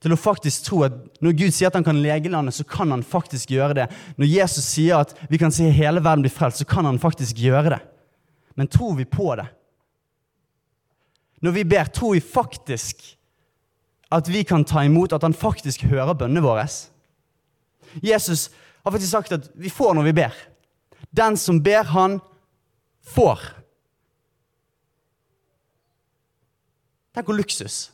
Til 0.00 0.14
å 0.14 0.18
faktisk 0.18 0.64
tro 0.64 0.82
at 0.86 0.94
Når 1.20 1.36
Gud 1.36 1.52
sier 1.52 1.68
at 1.68 1.76
han 1.76 1.84
kan 1.84 2.00
lege 2.00 2.32
landet, 2.32 2.56
så 2.56 2.64
kan 2.64 2.90
han 2.90 3.04
faktisk 3.04 3.52
gjøre 3.52 3.76
det. 3.82 3.86
Når 4.16 4.30
Jesus 4.30 4.64
sier 4.64 5.02
at 5.04 5.14
vi 5.28 5.38
kan 5.38 5.52
se 5.52 5.68
hele 5.68 6.00
verden 6.00 6.24
bli 6.24 6.32
frelst, 6.32 6.62
så 6.62 6.68
kan 6.68 6.88
han 6.88 7.00
faktisk 7.00 7.36
gjøre 7.36 7.74
det. 7.74 7.80
Men 8.56 8.68
tror 8.68 8.96
vi 8.96 9.04
på 9.04 9.34
det? 9.36 9.46
Når 11.40 11.52
vi 11.56 11.64
ber, 11.64 11.88
tror 11.92 12.16
vi 12.16 12.20
faktisk 12.24 13.04
at 14.10 14.28
vi 14.28 14.42
kan 14.44 14.64
ta 14.64 14.82
imot, 14.84 15.12
at 15.12 15.22
han 15.22 15.36
faktisk 15.36 15.84
hører 15.86 16.16
bønnene 16.18 16.42
våre. 16.42 16.66
Jesus 18.02 18.48
har 18.82 18.92
faktisk 18.92 19.12
sagt 19.12 19.32
at 19.36 19.50
vi 19.54 19.70
får 19.70 19.94
når 19.94 20.08
vi 20.08 20.16
ber. 20.18 20.34
Den 21.14 21.36
som 21.36 21.60
ber, 21.62 21.84
han 21.92 22.18
får. 23.14 23.40
Tenk 27.14 27.30
hvor 27.30 27.38
luksus. 27.38 27.88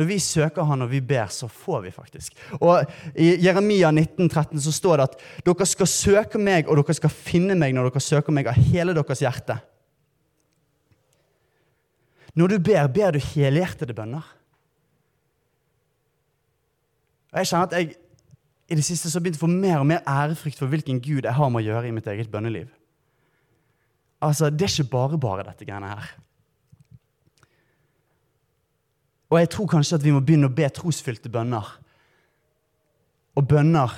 Når 0.00 0.08
vi 0.08 0.16
søker 0.24 0.64
Han 0.64 0.86
og 0.86 0.88
vi 0.88 1.02
ber, 1.04 1.26
så 1.28 1.44
får 1.44 1.82
vi 1.84 1.90
faktisk. 1.92 2.36
Og 2.56 2.86
I 3.12 3.34
Jeremia 3.44 3.90
19, 3.92 4.30
13 4.30 4.62
så 4.64 4.72
står 4.72 4.96
det 4.96 5.08
at 5.10 5.18
dere 5.44 5.66
skal 5.68 5.90
søke 5.92 6.40
meg, 6.40 6.68
og 6.68 6.80
dere 6.80 6.96
skal 6.96 7.12
finne 7.12 7.56
meg 7.60 7.74
når 7.76 7.90
dere 7.90 8.00
søker 8.00 8.32
meg 8.32 8.48
av 8.48 8.56
hele 8.70 8.94
deres 8.96 9.20
hjerte. 9.20 9.58
Når 12.32 12.54
du 12.54 12.56
ber, 12.70 12.88
ber 12.88 13.12
du 13.12 13.20
helhjertede 13.20 13.92
bønner. 13.98 14.24
Og 17.30 17.42
Jeg 17.42 17.50
kjenner 17.50 17.68
at 17.68 17.76
jeg 17.76 17.92
i 18.70 18.78
det 18.78 18.86
siste 18.86 19.10
så 19.10 19.20
begynte 19.20 19.42
å 19.42 19.44
få 19.44 19.52
mer 19.52 19.82
og 19.82 19.88
mer 19.90 20.00
ærefrykt 20.08 20.62
for 20.62 20.70
hvilken 20.70 21.02
gud 21.02 21.26
jeg 21.26 21.36
har 21.36 21.52
med 21.52 21.60
å 21.60 21.66
gjøre 21.66 21.90
i 21.90 21.94
mitt 21.94 22.08
eget 22.08 22.30
bønneliv. 22.32 22.70
Altså, 24.22 24.48
Det 24.48 24.64
er 24.64 24.72
ikke 24.80 24.96
bare 24.96 25.18
bare, 25.18 25.44
dette 25.44 25.68
greiene 25.68 25.92
her. 25.92 26.10
Og 29.30 29.38
jeg 29.38 29.50
tror 29.54 29.68
kanskje 29.70 30.00
at 30.00 30.04
vi 30.04 30.12
må 30.14 30.22
begynne 30.24 30.50
å 30.50 30.54
be 30.54 30.66
trosfylte 30.74 31.30
bønner. 31.30 31.66
Og 33.38 33.46
bønner 33.46 33.94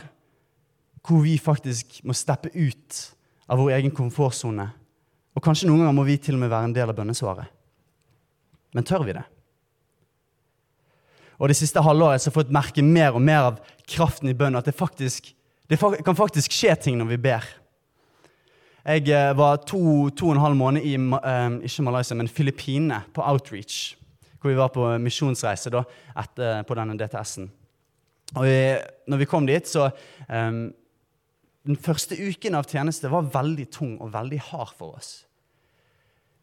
hvor 1.03 1.25
vi 1.25 1.39
faktisk 1.41 1.99
må 2.07 2.15
steppe 2.15 2.53
ut 2.55 2.99
av 3.51 3.59
vår 3.59 3.79
egen 3.79 3.95
komfortsone. 3.97 4.69
Og 5.33 5.45
kanskje 5.45 5.69
noen 5.69 5.83
ganger 5.83 5.97
må 5.97 6.05
vi 6.07 6.19
til 6.21 6.37
og 6.37 6.45
med 6.45 6.53
være 6.53 6.69
en 6.69 6.77
del 6.77 6.93
av 6.93 6.99
bønnesvaret. 6.99 7.49
Men 8.77 8.87
tør 8.89 9.07
vi 9.09 9.17
det? 9.17 9.25
Og 11.43 11.49
Det 11.49 11.57
siste 11.59 11.83
halvåret 11.83 12.21
har 12.21 12.29
jeg 12.29 12.37
fått 12.37 12.53
merke 12.55 12.85
mer 12.87 13.17
og 13.17 13.25
mer 13.25 13.49
av 13.49 13.57
kraften 13.89 14.31
i 14.31 14.37
bønnen. 14.37 14.61
At 14.61 14.69
det, 14.69 14.77
faktisk, 14.79 15.33
det 15.67 15.81
kan 15.81 16.17
faktisk 16.17 16.53
skje 16.55 16.77
ting 16.79 17.01
når 17.01 17.09
vi 17.17 17.19
ber. 17.25 17.49
Jeg 18.83 19.09
eh, 19.15 19.33
var 19.39 19.61
to, 19.67 20.11
to 20.11 20.29
og 20.29 20.37
en 20.37 20.43
halv 20.43 20.59
måned 20.59 20.87
i 20.87 20.97
um, 20.99 21.59
ikke 21.63 21.85
Malaysia, 21.87 22.17
men 22.19 22.29
Filippinene, 22.29 23.03
på 23.15 23.23
outreach. 23.23 23.97
Hvor 24.43 24.51
vi 24.51 24.59
var 24.59 24.73
på 24.75 24.85
misjonsreise 24.99 25.71
da, 25.71 25.85
etter, 26.19 26.65
på 26.67 26.75
denne 26.75 26.97
DTS-en. 26.99 27.47
Og 28.33 28.47
vi, 28.49 28.57
når 29.13 29.21
vi 29.21 29.29
kom 29.29 29.47
dit, 29.47 29.69
så 29.69 29.91
um, 30.29 30.65
Den 31.63 31.79
første 31.79 32.17
uken 32.19 32.57
av 32.59 32.67
tjeneste 32.67 33.11
var 33.13 33.29
veldig 33.31 33.69
tung 33.71 33.93
og 34.03 34.11
veldig 34.17 34.41
hard 34.49 34.73
for 34.75 34.97
oss. 34.99 35.13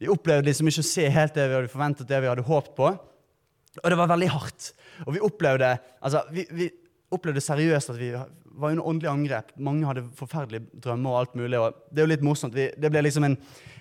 Vi 0.00 0.08
opplevde 0.08 0.48
liksom 0.48 0.70
ikke 0.70 0.80
å 0.80 0.88
se 0.88 1.04
helt 1.12 1.34
det 1.36 1.44
vi 1.44 1.58
hadde 1.58 1.68
forventet, 1.68 2.08
det 2.08 2.22
vi 2.24 2.30
hadde 2.30 2.46
håpet 2.46 2.72
på. 2.78 2.92
Og 3.82 3.92
det 3.92 3.98
var 4.00 4.08
veldig 4.14 4.30
hardt. 4.32 4.70
Og 5.04 5.12
vi 5.12 5.20
opplevde, 5.26 5.74
altså, 6.00 6.22
vi, 6.32 6.46
vi 6.56 6.70
opplevde 7.12 7.42
seriøst 7.44 7.92
at 7.92 8.00
vi 8.00 8.14
var 8.14 8.72
under 8.72 8.86
åndelig 8.86 9.10
angrep. 9.10 9.52
Mange 9.60 9.84
hadde 9.86 10.06
forferdelige 10.16 10.80
drømmer 10.82 11.10
og 11.10 11.18
alt 11.20 11.36
mulig. 11.36 11.58
og 11.58 11.76
Det 11.90 12.00
er 12.00 12.08
jo 12.08 12.12
litt 12.14 12.24
morsomt. 12.26 12.56
Vi, 12.56 12.70
det 12.80 12.90
ble 12.92 13.04
liksom 13.04 13.28
en, 13.28 13.36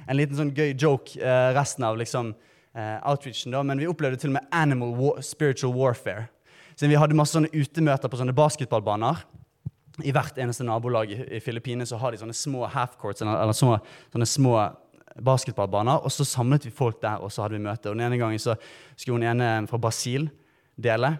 en, 0.05 0.17
liten 0.17 0.37
sånn 0.37 0.53
gøy 0.55 0.73
joke 0.75 1.19
eh, 1.19 1.49
resten 1.55 1.87
av 1.87 1.97
liksom, 1.99 2.33
eh, 2.33 2.48
outreachen. 2.75 3.51
da, 3.51 3.63
Men 3.63 3.79
vi 3.79 3.87
opplevde 3.87 4.19
til 4.21 4.29
og 4.29 4.37
med 4.37 4.51
animal 4.51 4.93
war, 4.95 5.21
spiritual 5.21 5.73
warfare. 5.73 6.27
Så 6.75 6.87
vi 6.87 6.95
hadde 6.95 7.17
masse 7.17 7.35
sånne 7.35 7.51
utemøter 7.51 8.07
på 8.07 8.19
sånne 8.19 8.35
basketballbaner. 8.35 9.23
I 10.05 10.13
hvert 10.15 10.37
eneste 10.39 10.63
nabolag 10.63 11.11
i, 11.11 11.17
i 11.35 11.41
Filippinene 11.43 11.87
så 11.87 11.97
har 11.99 12.13
de 12.13 12.21
sånne 12.21 12.35
små 12.37 12.67
half-courts, 12.71 13.23
eller, 13.25 13.41
eller 13.41 13.57
sånne, 13.57 13.81
sånne 14.13 14.27
små 14.29 14.53
basketballbaner, 15.19 16.05
og 16.05 16.13
så 16.13 16.23
samlet 16.23 16.67
vi 16.67 16.71
folk 16.71 17.01
der, 17.01 17.19
og 17.19 17.33
så 17.33 17.43
hadde 17.43 17.57
vi 17.57 17.65
møte. 17.65 17.89
Og 17.89 17.97
Den 17.97 18.05
ene 18.07 18.19
gangen 18.21 18.39
så 18.39 18.55
skulle 18.95 19.17
hun 19.17 19.27
ene 19.27 19.67
fra 19.67 19.81
Brasil 19.81 20.29
dele. 20.79 21.17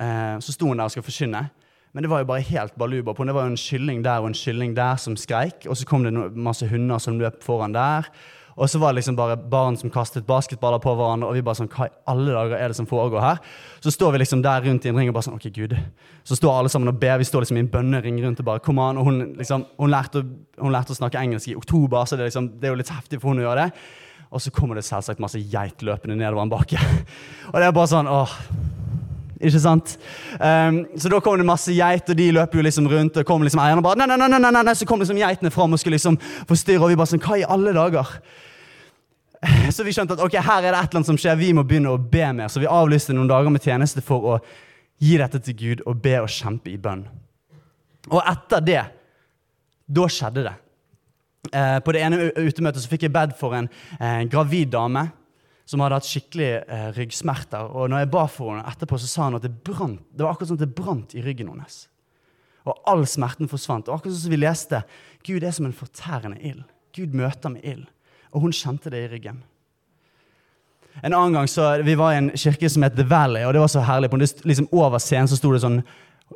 Eh, 0.00 0.36
så 0.44 0.52
sto 0.52 0.68
hun 0.68 0.80
der 0.80 0.90
og 0.90 0.92
skulle 0.92 1.08
forkynne. 1.08 1.46
Men 1.94 2.02
det 2.02 2.10
var 2.10 2.24
jo 2.24 2.28
bare 2.28 2.42
helt 2.42 2.74
baluba 2.76 3.14
på. 3.14 3.24
Det 3.24 3.34
var 3.36 3.46
jo 3.46 3.54
en 3.54 3.60
kylling 3.60 4.00
der 4.02 4.20
og 4.20 4.32
en 4.32 4.36
kylling 4.36 4.74
der 4.74 4.98
som 4.98 5.14
skreik, 5.16 5.68
og 5.70 5.78
så 5.78 5.86
kom 5.86 6.04
det 6.04 6.12
masse 6.34 6.66
hunder 6.66 6.98
som 6.98 7.20
løp 7.20 7.38
foran 7.46 7.74
der. 7.74 8.08
Og 8.54 8.70
så 8.70 8.78
var 8.78 8.92
det 8.92 9.00
liksom 9.00 9.16
bare 9.18 9.36
barn 9.36 9.76
som 9.76 9.90
kastet 9.90 10.26
basketballer 10.28 10.78
på 10.82 10.92
hverandre. 10.94 11.26
Og 11.28 11.34
vi 11.34 11.42
bare 11.42 11.58
sånn, 11.58 11.70
hva 11.72 11.88
i 11.88 11.94
alle 12.10 12.36
dager 12.36 12.54
er 12.60 12.70
det 12.70 12.78
som 12.78 12.86
foregår 12.86 13.24
her? 13.24 13.40
Så 13.82 13.90
står 13.94 14.14
vi 14.14 14.22
liksom 14.22 14.44
der 14.44 14.62
rundt 14.62 14.86
i 14.86 14.92
en 14.92 15.00
ring 15.00 15.10
og 15.10 15.16
bare 15.16 15.26
sånn, 15.26 15.40
ok 15.40 15.48
Gud. 15.56 15.74
Så 16.22 16.38
står 16.38 16.60
alle 16.60 16.70
sammen 16.72 16.92
og 16.92 17.00
ber. 17.02 17.18
Vi 17.18 17.26
står 17.26 17.44
liksom 17.44 17.58
i 17.58 17.64
en 17.64 17.72
bønnering 17.72 18.20
rundt 18.22 18.42
og 18.44 18.48
bare 18.48 18.62
kom 18.62 18.78
an. 18.82 19.00
Og 19.02 19.10
hun, 19.10 19.20
liksom, 19.40 19.66
hun, 19.80 19.90
lærte, 19.90 20.22
hun 20.60 20.74
lærte 20.74 20.94
å 20.94 21.00
snakke 21.00 21.18
engelsk 21.20 21.50
i 21.50 21.58
oktober, 21.58 22.06
så 22.06 22.18
det 22.20 22.30
liksom, 22.30 22.52
det 22.60 22.70
er 22.70 22.76
jo 22.76 22.80
litt 22.84 22.94
heftig 22.94 23.20
for 23.20 23.34
hun 23.34 23.42
å 23.42 23.48
gjøre 23.48 23.66
det. 23.66 23.84
Og 24.34 24.42
så 24.42 24.54
kommer 24.54 24.78
det 24.78 24.86
selvsagt 24.86 25.22
masse 25.22 25.42
geit 25.50 25.82
løpende 25.86 26.16
nedover 26.18 26.46
en 26.46 26.54
bakke. 26.54 26.78
Og 27.52 27.58
det 27.58 27.66
er 27.66 27.74
bare 27.74 27.90
sånn 27.90 28.10
åh, 28.10 28.38
ikke 29.44 29.60
sant? 29.62 29.94
Um, 30.38 30.80
så 31.00 31.10
da 31.12 31.20
kom 31.24 31.36
det 31.40 31.46
masse 31.48 31.74
geit, 31.76 32.08
og 32.10 32.18
de 32.18 32.30
løp 32.34 32.56
jo 32.56 32.64
liksom 32.64 32.88
rundt. 32.90 33.20
Og 33.20 33.28
kom 33.28 33.44
liksom 33.44 33.62
eierne 33.62 33.84
bare, 33.84 34.00
nei, 34.00 34.08
nei, 34.10 34.28
nei, 34.28 34.40
nei, 34.40 34.62
nei, 34.62 34.74
Så 34.74 34.88
kom 34.88 35.02
liksom 35.02 35.20
geitene 35.20 35.52
fram 35.54 35.76
og 35.76 35.82
skulle 35.82 35.98
liksom 35.98 36.18
forstyrre. 36.48 36.82
Og 36.82 36.92
vi 36.92 36.98
bare 37.00 37.12
sånn, 37.12 37.22
hva 37.24 37.38
i 37.40 37.46
alle 37.56 37.74
dager? 37.76 38.16
Så 39.74 39.84
vi 39.84 39.92
skjønte 39.92 40.16
at 40.16 40.22
ok, 40.24 40.38
her 40.40 40.64
er 40.64 40.72
det 40.72 40.78
et 40.78 40.88
eller 40.88 41.00
annet 41.02 41.12
som 41.12 41.20
skjer. 41.20 41.36
Vi 41.40 41.52
må 41.56 41.66
begynne 41.68 41.92
å 41.92 42.00
be 42.00 42.30
mer. 42.32 42.48
Så 42.52 42.62
vi 42.62 42.70
avlyste 42.70 43.16
noen 43.16 43.30
dager 43.30 43.52
med 43.52 43.64
tjeneste 43.64 44.04
for 44.04 44.34
å 44.34 44.38
gi 45.02 45.18
dette 45.20 45.40
til 45.44 45.58
Gud 45.58 45.84
og 45.84 46.00
be 46.04 46.16
og 46.22 46.30
kjempe 46.32 46.72
i 46.72 46.78
bønn. 46.80 47.04
Og 48.12 48.20
etter 48.20 48.64
det, 48.64 48.82
da 49.84 50.06
skjedde 50.08 50.46
det. 50.46 50.54
Eh, 51.52 51.78
på 51.84 51.92
det 51.92 52.00
ene 52.00 52.30
utemøtet 52.38 52.80
så 52.80 52.88
fikk 52.88 53.04
jeg 53.06 53.12
bed 53.12 53.34
for 53.36 53.56
en 53.56 53.68
eh, 53.98 54.22
gravid 54.32 54.70
dame 54.72 55.08
som 55.68 55.80
hadde 55.80 55.96
hatt 55.96 56.08
skikkelig 56.08 56.50
eh, 56.60 56.88
ryggsmerter. 56.98 57.70
Og 57.72 57.88
når 57.90 58.04
jeg 58.04 58.12
ba 58.12 58.26
for 58.28 58.52
henne 58.52 58.68
etterpå, 58.68 58.98
så 59.00 59.08
sa 59.08 59.28
hun 59.28 59.38
at 59.38 59.46
det 59.46 59.54
brant. 59.64 60.02
Det 60.12 60.24
var 60.24 60.34
akkurat 60.34 60.52
som 60.52 60.60
det 60.60 60.70
brant 60.76 61.16
i 61.16 61.24
ryggen 61.24 61.50
hennes. 61.52 61.78
Og 62.68 62.78
all 62.88 63.04
smerten 63.08 63.48
forsvant. 63.48 63.88
Og 63.88 63.98
akkurat 63.98 64.20
som 64.20 64.32
vi 64.32 64.40
leste, 64.40 64.82
Gud 65.24 65.44
er 65.44 65.56
som 65.56 65.68
en 65.68 65.76
fortærende 65.76 66.40
ild. 66.44 66.62
Gud 66.96 67.16
møter 67.16 67.52
med 67.52 67.64
ild. 67.64 67.88
Og 68.32 68.44
hun 68.44 68.54
kjente 68.54 68.92
det 68.92 69.06
i 69.06 69.10
ryggen. 69.12 69.42
En 71.02 71.14
annen 71.14 71.34
gang 71.34 71.48
så, 71.50 71.82
Vi 71.82 71.96
var 71.98 72.12
i 72.12 72.20
en 72.20 72.30
kirke 72.30 72.68
som 72.70 72.84
het 72.86 72.94
The 72.94 73.06
Valley, 73.08 73.42
og 73.44 73.54
det 73.54 73.60
var 73.64 73.72
så 73.72 73.82
herlig. 73.82 74.10
På 74.10 74.20
liksom 74.20 74.68
Over 74.70 74.98
scenen 74.98 75.28
så 75.28 75.36
sto 75.36 75.52
det 75.52 75.64
sånn 75.64 75.82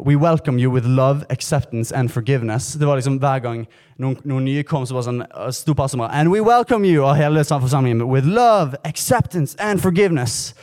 We 0.00 0.14
welcome 0.14 0.60
you 0.60 0.70
with 0.70 0.86
love, 0.86 1.24
acceptance 1.28 1.94
and 1.94 2.12
forgiveness. 2.12 2.72
Det 2.72 2.86
var 2.86 2.96
liksom 2.96 3.18
Hver 3.18 3.38
gang 3.42 3.64
noen, 3.98 4.14
noen 4.22 4.44
nye 4.46 4.62
kom, 4.62 4.84
så 4.86 4.94
var 4.94 5.02
det 5.02 5.08
sånn, 5.08 5.24
sto 5.50 5.74
pastorene 5.74 6.06
And 6.14 6.30
we 6.30 6.38
welcome 6.38 6.86
you, 6.86 7.02
og 7.02 7.16
hele 7.18 7.42
forsamlingen 7.42 8.04
with 8.06 8.26
love, 8.26 8.78
acceptance 8.86 9.56
and 9.58 9.82
forgiveness. 9.82 10.54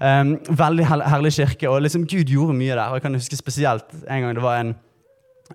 Um, 0.00 0.36
veldig 0.50 0.84
herlig 0.84 1.32
kirke, 1.32 1.70
og 1.70 1.80
liksom 1.80 2.04
Gud 2.04 2.28
gjorde 2.28 2.58
mye 2.58 2.74
der. 2.74 2.90
og 2.90 2.98
jeg 2.98 3.06
kan 3.06 3.16
huske 3.16 3.36
spesielt 3.40 3.88
en 4.04 4.22
gang 4.22 4.34
det 4.34 4.42
var 4.42 4.60
en 4.60 4.74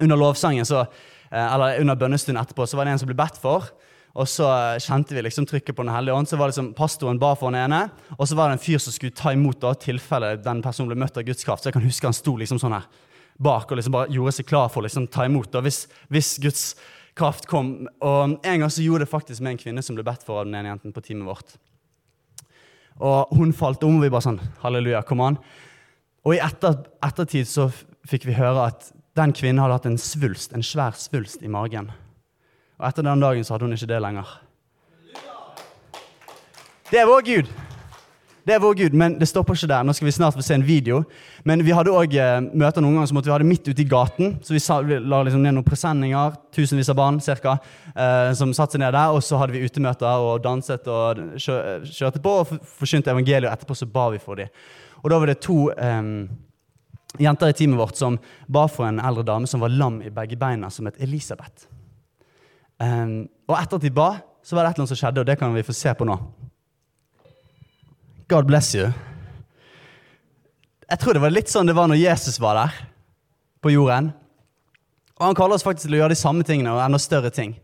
Under 0.01 0.15
lovsangen, 0.15 0.65
så, 0.65 0.85
eh, 1.31 1.53
eller 1.53 1.81
under 1.81 1.95
bønnestunden 1.95 2.41
etterpå, 2.41 2.65
så 2.65 2.77
var 2.77 2.85
det 2.85 2.91
en 2.91 2.99
som 2.99 3.07
ble 3.07 3.15
bedt 3.17 3.37
for. 3.41 3.65
Og 4.15 4.27
så 4.27 4.77
kjente 4.77 5.15
vi 5.15 5.21
liksom 5.21 5.45
trykket 5.45 5.75
på 5.75 5.83
Den 5.83 5.93
hellige 5.93 6.13
ånd. 6.13 6.27
Så 6.27 6.37
var 6.37 6.47
liksom 6.47 6.73
Pastoren 6.73 7.19
ba 7.19 7.33
for 7.35 7.49
den 7.49 7.59
ene, 7.59 7.89
og 8.17 8.27
så 8.27 8.35
var 8.35 8.49
det 8.49 8.59
en 8.59 8.65
fyr 8.65 8.77
som 8.77 8.93
skulle 8.93 9.15
ta 9.15 9.33
imot 9.33 9.59
da, 9.59 9.73
tilfelle 9.73 10.37
den 10.37 10.61
personen 10.61 10.89
ble 10.89 10.95
møtt 10.95 11.17
av 11.17 11.23
Guds 11.23 11.43
kraft. 11.43 11.63
Så 11.63 11.69
jeg 11.69 11.73
kan 11.73 11.85
huske 11.85 12.05
han 12.05 12.13
sto 12.13 12.35
liksom 12.37 12.59
sånn 12.61 12.77
her 12.77 12.85
bak 13.39 13.71
og 13.71 13.79
liksom 13.79 13.95
bare 13.95 14.11
gjorde 14.13 14.35
seg 14.35 14.47
klar 14.49 14.67
for 14.71 14.81
å 14.81 14.87
liksom 14.87 15.07
ta 15.11 15.25
imot 15.27 15.51
da, 15.53 15.61
hvis, 15.63 15.85
hvis, 16.11 16.35
Guds 16.43 16.63
kraft 17.17 17.47
kom. 17.49 17.87
Og 18.03 18.37
En 18.43 18.63
gang 18.63 18.71
så 18.71 18.83
gjorde 18.83 19.05
det 19.05 19.11
faktisk 19.11 19.43
med 19.43 19.55
en 19.55 19.61
kvinne 19.61 19.83
som 19.85 19.97
ble 19.97 20.05
bedt 20.07 20.25
for 20.27 20.41
av 20.41 20.47
den 20.47 20.57
ene 20.59 20.73
jenten 20.73 20.95
på 20.95 21.03
teamet 21.05 21.29
vårt. 21.29 21.55
Og 22.99 23.31
Hun 23.35 23.55
falt 23.55 23.83
om, 23.87 23.97
og 23.97 24.03
vi 24.03 24.11
bare 24.11 24.27
sånn 24.27 24.41
Halleluja, 24.63 25.03
kom 25.07 25.23
an. 25.23 25.39
Og 26.27 26.35
i 26.35 26.43
etter, 26.43 26.81
ettertid 27.05 27.47
så 27.47 27.69
fikk 28.09 28.27
vi 28.27 28.35
høre 28.35 28.67
at 28.73 28.91
den 29.19 29.31
kvinnen 29.35 29.61
hadde 29.63 29.79
hatt 29.79 29.87
en 29.89 29.99
svulst, 29.99 30.53
en 30.53 30.63
svær 30.63 30.95
svulst 30.99 31.43
i 31.43 31.51
magen. 31.51 31.89
Og 32.79 32.87
etter 32.87 33.03
den 33.07 33.23
dagen 33.23 33.43
så 33.43 33.55
hadde 33.55 33.67
hun 33.67 33.75
ikke 33.75 33.89
det 33.91 34.03
lenger. 34.03 34.35
Det 36.89 36.99
er 36.99 37.07
vår 37.07 37.25
Gud. 37.27 37.49
Det 38.47 38.55
er 38.55 38.61
vår 38.63 38.75
Gud, 38.79 38.95
men 38.97 39.17
det 39.19 39.27
stopper 39.29 39.57
ikke 39.57 39.67
der. 39.69 39.83
Nå 39.85 39.93
skal 39.95 40.07
vi 40.07 40.13
snart 40.15 40.35
få 40.37 40.43
se 40.45 40.55
en 40.55 40.65
video. 40.65 41.01
Men 41.47 41.61
vi 41.65 41.73
hadde 41.75 41.93
òg 41.93 42.15
eh, 42.15 42.37
møter 42.47 42.83
noen 42.83 42.97
ganger 42.97 43.09
som 43.11 43.19
måtte 43.19 43.29
vi 43.29 43.33
ha 43.33 43.39
det 43.41 43.49
midt 43.49 43.67
ute 43.67 43.83
i 43.83 43.87
gaten. 43.89 44.37
Så 44.45 44.55
vi, 44.55 44.61
sa, 44.63 44.79
vi 44.85 44.97
la 44.99 45.21
liksom 45.27 45.43
ned 45.43 45.57
noen 45.57 45.67
presenninger, 45.67 46.37
tusenvis 46.55 46.91
av 46.93 46.97
barn 46.99 47.19
cirka, 47.23 47.57
eh, 47.93 48.31
som 48.39 48.53
satte 48.55 48.77
seg 48.77 48.83
ned 48.85 48.95
der. 48.95 49.15
Og 49.15 49.23
så 49.25 49.39
hadde 49.41 49.55
vi 49.55 49.63
utemøter 49.67 50.25
og 50.25 50.43
danset 50.45 50.87
og 50.89 51.23
kjør, 51.35 51.87
kjørte 51.89 52.23
på 52.23 52.35
og 52.41 52.53
forkynte 52.79 53.13
evangeliet. 53.13 53.49
Og 53.49 53.53
etterpå 53.53 53.77
så 53.77 53.89
ba 53.91 54.07
vi 54.15 54.23
for 54.23 54.39
dem. 54.39 54.53
Og 55.03 55.11
da 55.11 55.19
var 55.19 55.31
det 55.31 55.39
to 55.43 55.59
eh, 55.75 56.13
jenter 57.19 57.51
i 57.51 57.57
teamet 57.59 57.79
vårt 57.83 57.99
som 57.99 58.17
ba 58.47 58.67
for 58.71 58.87
en 58.87 59.03
eldre 59.03 59.27
dame 59.27 59.51
som 59.51 59.61
var 59.63 59.73
lam 59.73 59.99
i 60.05 60.13
begge 60.13 60.39
beina, 60.39 60.71
som 60.71 60.87
het 60.89 60.99
Elisabeth. 61.03 61.67
Eh, 62.79 63.07
og 63.49 63.57
etter 63.59 63.81
at 63.81 63.85
de 63.85 63.93
ba, 63.93 64.13
så 64.41 64.55
var 64.55 64.63
det 64.63 64.71
et 64.71 64.79
eller 64.79 64.87
annet 64.87 64.95
som 64.95 65.03
skjedde, 65.03 65.21
og 65.21 65.27
det 65.27 65.37
kan 65.41 65.53
vi 65.53 65.67
få 65.67 65.75
se 65.75 65.93
på 65.93 66.07
nå. 66.07 66.17
God 68.29 68.45
bless 68.45 68.75
you. 68.75 68.91
Jeg 70.89 70.99
tror 70.99 71.13
det 71.17 71.21
var 71.23 71.33
litt 71.33 71.49
sånn 71.49 71.65
det 71.65 71.73
var 71.73 71.87
når 71.89 71.97
Jesus 71.97 72.35
var 72.41 72.59
der 72.59 72.75
på 73.61 73.71
jorden. 73.73 74.11
Og 75.17 75.23
han 75.25 75.37
kaller 75.37 75.57
oss 75.57 75.65
faktisk 75.65 75.87
til 75.87 75.97
å 75.97 76.01
gjøre 76.03 76.13
de 76.13 76.19
samme 76.19 76.45
tingene 76.45 76.75
og 76.75 76.81
enda 76.83 76.99
større 77.01 77.31
ting. 77.33 77.55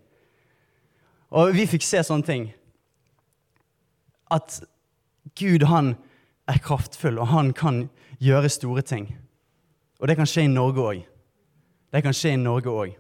Og 1.30 1.54
vi 1.54 1.68
fikk 1.70 1.86
se 1.86 2.02
sånne 2.08 2.26
ting. 2.26 2.48
At 4.34 4.58
Gud, 5.38 5.68
han 5.70 5.94
er 6.50 6.62
kraftfull, 6.66 7.22
og 7.22 7.30
han 7.30 7.54
kan 7.54 7.84
gjøre 8.18 8.50
store 8.50 8.82
ting. 8.82 9.12
Og 10.02 10.10
det 10.10 10.18
kan 10.18 10.30
skje 10.30 10.48
i 10.48 10.52
Norge 10.52 10.82
òg. 10.82 11.06
Det 11.94 12.02
kan 12.02 12.18
skje 12.18 12.34
i 12.34 12.42
Norge 12.42 12.74
òg. 12.74 12.98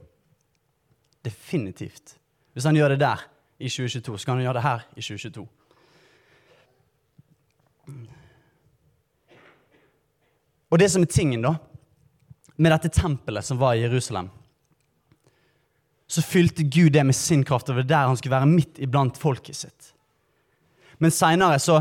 Definitivt. 1.25 2.19
Hvis 2.54 2.69
han 2.69 2.78
gjør 2.78 2.93
det 2.93 3.01
der 3.01 3.25
i 3.58 3.73
2022, 3.73 4.19
så 4.21 4.25
kan 4.30 4.38
han 4.38 4.45
gjøre 4.45 4.60
det 4.62 4.67
her 4.69 4.89
i 4.93 5.01
2022. 5.01 5.47
Og 10.71 10.81
det 10.81 10.89
som 10.91 11.05
er 11.05 11.11
tingen, 11.11 11.45
da, 11.45 11.55
med 12.55 12.73
dette 12.73 12.91
tempelet 12.93 13.45
som 13.45 13.59
var 13.61 13.75
i 13.75 13.83
Jerusalem, 13.83 14.29
så 16.07 16.21
fylte 16.21 16.63
Gud 16.63 16.93
det 16.93 17.03
med 17.05 17.15
sin 17.17 17.43
kraft, 17.45 17.69
og 17.69 17.75
det 17.75 17.83
var 17.83 17.89
der 17.89 18.09
han 18.11 18.17
skulle 18.17 18.35
være 18.35 18.49
midt 18.49 18.81
iblant 18.83 19.17
folket 19.17 19.57
sitt. 19.57 19.93
Men 21.01 21.11
seinere 21.11 21.59
så 21.59 21.79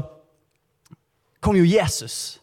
kom 1.44 1.58
jo 1.58 1.66
Jesus. 1.68 2.40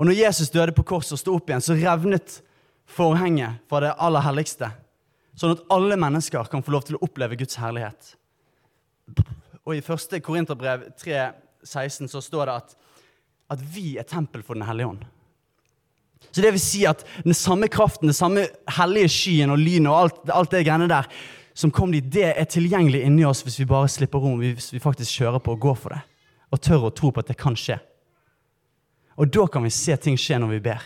Og 0.00 0.08
når 0.08 0.16
Jesus 0.16 0.50
døde 0.50 0.72
på 0.72 0.86
korset 0.86 1.14
og 1.14 1.20
sto 1.20 1.34
opp 1.36 1.50
igjen, 1.50 1.62
så 1.64 1.76
revnet 1.76 2.40
forhenget 2.90 3.60
fra 3.68 3.82
det 3.84 3.92
aller 4.00 4.24
helligste. 4.24 4.70
Sånn 5.38 5.54
at 5.54 5.62
alle 5.72 5.98
mennesker 6.00 6.48
kan 6.50 6.64
få 6.64 6.72
lov 6.74 6.86
til 6.88 6.96
å 6.96 7.04
oppleve 7.04 7.38
Guds 7.38 7.58
herlighet. 7.60 8.14
Og 9.66 9.76
i 9.76 9.82
1. 9.84 10.16
Korinterbrev 10.24 10.88
3,16 10.98 12.08
så 12.10 12.22
står 12.24 12.48
det 12.48 12.56
at, 12.62 12.74
at 13.50 13.62
vi 13.74 13.96
er 13.98 14.06
tempel 14.08 14.44
for 14.46 14.54
Den 14.54 14.66
hellige 14.68 14.92
ånd. 14.92 15.04
Så 16.30 16.42
det 16.44 16.52
vil 16.54 16.62
si 16.62 16.84
at 16.86 17.02
den 17.24 17.34
samme 17.34 17.68
kraften, 17.68 18.10
den 18.10 18.14
samme 18.14 18.46
hellige 18.76 19.10
skyen 19.10 19.50
og 19.50 19.58
lynet 19.58 19.90
og 19.90 19.98
alt, 19.98 20.18
alt, 20.30 20.50
det 20.52 20.66
greiene 20.66 20.88
der 20.90 21.08
som 21.54 21.72
kom 21.74 21.90
dit, 21.92 22.06
det 22.12 22.28
er 22.30 22.46
tilgjengelig 22.48 23.02
inni 23.04 23.24
oss 23.26 23.42
hvis 23.44 23.58
vi 23.60 23.68
bare 23.68 23.88
slipper 23.90 24.22
rom, 24.22 24.38
hvis 24.40 24.70
vi 24.72 24.82
faktisk 24.82 25.18
kjører 25.18 25.42
på 25.42 25.56
og 25.56 25.64
går 25.64 25.78
for 25.80 25.96
det. 25.96 26.02
Og 26.50 26.62
tør 26.62 26.86
å 26.88 26.92
tro 26.94 27.10
på 27.10 27.22
at 27.22 27.32
det 27.32 27.38
kan 27.40 27.56
skje. 27.58 27.78
Og 29.20 29.28
da 29.32 29.46
kan 29.50 29.64
vi 29.66 29.72
se 29.74 29.96
ting 30.00 30.16
skje 30.18 30.38
når 30.40 30.54
vi 30.54 30.62
ber. 30.70 30.84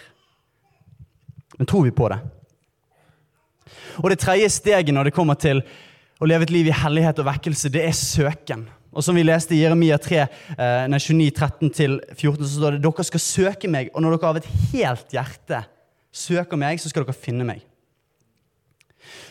Men 1.59 1.68
tror 1.70 1.85
vi 1.87 1.94
på 1.94 2.09
det? 2.11 2.18
Og 4.03 4.09
det 4.11 4.18
tredje 4.22 4.48
steget 4.50 4.94
når 4.94 5.09
det 5.11 5.16
kommer 5.16 5.38
til 5.38 5.62
å 6.18 6.29
leve 6.29 6.48
et 6.48 6.55
liv 6.55 6.70
i 6.70 6.74
hellighet 6.74 7.20
og 7.20 7.29
vekkelse, 7.29 7.70
det 7.74 7.85
er 7.85 7.94
søken. 7.96 8.66
Og 8.95 9.03
som 9.03 9.17
vi 9.19 9.25
leste 9.27 9.57
i 9.57 9.61
Jeremia 9.61 9.99
3, 9.99 10.25
nei, 10.91 11.01
29, 11.03 11.31
13-14, 11.35 12.41
så 12.45 12.51
står 12.53 12.77
det 12.77 12.85
dere 12.85 13.07
skal 13.09 13.23
søke 13.23 13.71
meg, 13.71 13.91
og 13.93 14.05
når 14.05 14.17
dere 14.17 14.31
av 14.31 14.41
et 14.41 14.51
helt 14.73 15.15
hjerte 15.15 15.65
søker 16.15 16.61
meg, 16.61 16.79
så 16.79 16.93
skal 16.93 17.07
dere 17.07 17.17
finne 17.19 17.47
meg. 17.49 17.65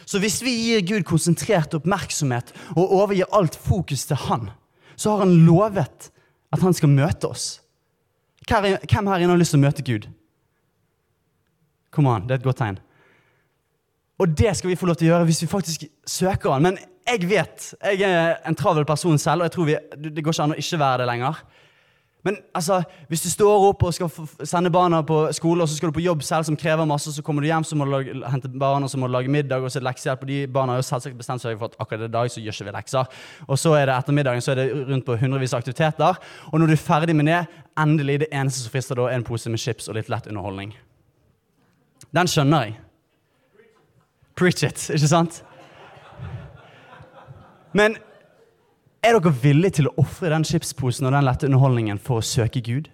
Så 0.05 0.19
hvis 0.21 0.41
vi 0.43 0.51
gir 0.51 0.83
Gud 0.85 1.05
konsentrert 1.07 1.73
oppmerksomhet 1.77 2.51
og 2.75 2.91
overgir 2.91 3.31
alt 3.33 3.55
fokus 3.55 4.03
til 4.09 4.19
Han, 4.27 4.49
så 4.99 5.13
har 5.13 5.23
Han 5.23 5.45
lovet 5.47 6.09
at 6.53 6.61
Han 6.61 6.75
skal 6.75 6.91
møte 6.91 7.31
oss. 7.31 7.61
Hvem 8.43 9.07
her 9.07 9.23
inne 9.23 9.31
har 9.31 9.39
lyst 9.39 9.55
til 9.55 9.61
å 9.61 9.63
møte 9.63 9.85
Gud? 9.87 10.09
Kom 11.93 12.09
an, 12.11 12.27
det 12.27 12.35
er 12.35 12.41
et 12.41 12.47
godt 12.47 12.59
tegn. 12.59 12.81
Og 14.23 14.37
det 14.39 14.53
skal 14.55 14.71
vi 14.71 14.79
få 14.79 14.87
lov 14.87 14.95
til 14.99 15.09
å 15.09 15.13
gjøre 15.13 15.27
hvis 15.27 15.41
vi 15.43 15.51
faktisk 15.51 15.83
søker 16.07 16.55
Han. 16.55 16.69
Men 16.69 16.77
jeg 17.03 17.27
vet, 17.27 17.73
jeg 17.99 18.07
er 18.07 18.37
en 18.47 18.55
travel 18.55 18.85
person 18.87 19.17
selv, 19.19 19.43
og 19.43 19.49
jeg 19.49 19.55
tror 19.57 19.67
vi, 19.67 19.75
det 19.99 20.23
går 20.23 20.35
ikke 20.35 20.45
an 20.45 20.55
å 20.55 20.61
ikke 20.61 20.79
være 20.79 21.01
det 21.01 21.07
lenger. 21.09 21.41
Men 22.23 22.37
altså, 22.55 22.77
hvis 23.11 23.25
du 23.25 23.27
står 23.27 23.65
opp 23.67 23.81
og 23.83 23.91
skal 23.97 24.11
sende 24.47 24.71
barna 24.71 25.01
på 25.03 25.17
skole, 25.35 25.65
og 25.65 25.67
så 25.67 25.75
skal 25.75 25.91
du 25.91 25.97
på 25.97 26.05
jobb 26.05 26.21
selv 26.23 26.47
som 26.47 26.55
krever 26.55 26.87
masse, 26.87 27.11
så 27.11 27.23
kommer 27.25 27.43
du 27.43 27.49
hjem 27.49 27.65
så 27.67 27.75
må 27.75 27.83
du 27.83 27.91
lage, 27.91 28.13
hente 28.31 28.51
barna, 28.59 28.87
så 28.87 28.97
må 28.97 29.09
du 29.09 29.15
lage 29.17 29.33
middag, 29.33 29.59
og 29.59 29.73
så 29.73 29.81
er 29.81 29.87
leksehjelp. 29.89 30.23
Og 30.23 30.31
de 30.31 30.37
barna 30.47 30.77
har 30.77 30.79
jo 30.79 30.87
selvsagt 30.87 31.19
bestemt 31.19 31.43
seg 31.43 31.59
for 31.59 31.73
at 31.73 31.75
akkurat 31.83 32.07
i 32.07 32.13
dag 32.13 32.31
så 32.31 32.45
gjør 32.45 32.55
ikke 32.55 32.69
vi 32.69 32.75
lekser. 32.77 33.19
Og 33.49 33.59
så 33.59 33.75
er 33.75 33.91
det 33.91 33.97
ettermiddagen 33.97 34.45
så 34.45 34.55
er 34.55 34.61
det 34.61 34.69
rundt 34.93 35.07
på 35.09 35.19
hundrevis 35.19 35.57
av 35.57 35.65
aktiviteter. 35.65 36.23
Og 36.53 36.63
når 36.63 36.71
du 36.71 36.77
er 36.77 36.85
ferdig 36.85 37.17
med 37.19 37.27
det, 37.27 37.43
endelig 37.83 38.21
det 38.23 38.31
eneste 38.31 38.63
som 38.63 38.71
frister 38.71 39.01
da, 39.01 39.11
er 39.11 39.19
en 39.19 39.27
pose 39.27 39.51
med 39.51 39.59
chips 39.59 39.91
og 39.91 39.99
litt 39.99 40.11
lett 40.13 40.31
underholdning. 40.31 40.71
Den 42.15 42.31
skjønner 42.31 42.69
jeg. 42.69 42.79
Preach 44.35 44.63
it, 44.65 44.89
ikke 44.89 45.09
sant? 45.09 45.43
Men 47.73 47.97
er 49.03 49.17
dere 49.17 49.33
villige 49.43 49.79
til 49.79 49.89
å 49.89 49.95
ofre 50.01 50.31
den 50.33 50.45
chipsposen 50.47 51.07
og 51.09 51.15
den 51.15 51.25
lette 51.27 51.49
underholdningen 51.49 51.99
for 52.01 52.21
å 52.21 52.25
søke 52.25 52.61
Gud? 52.63 52.89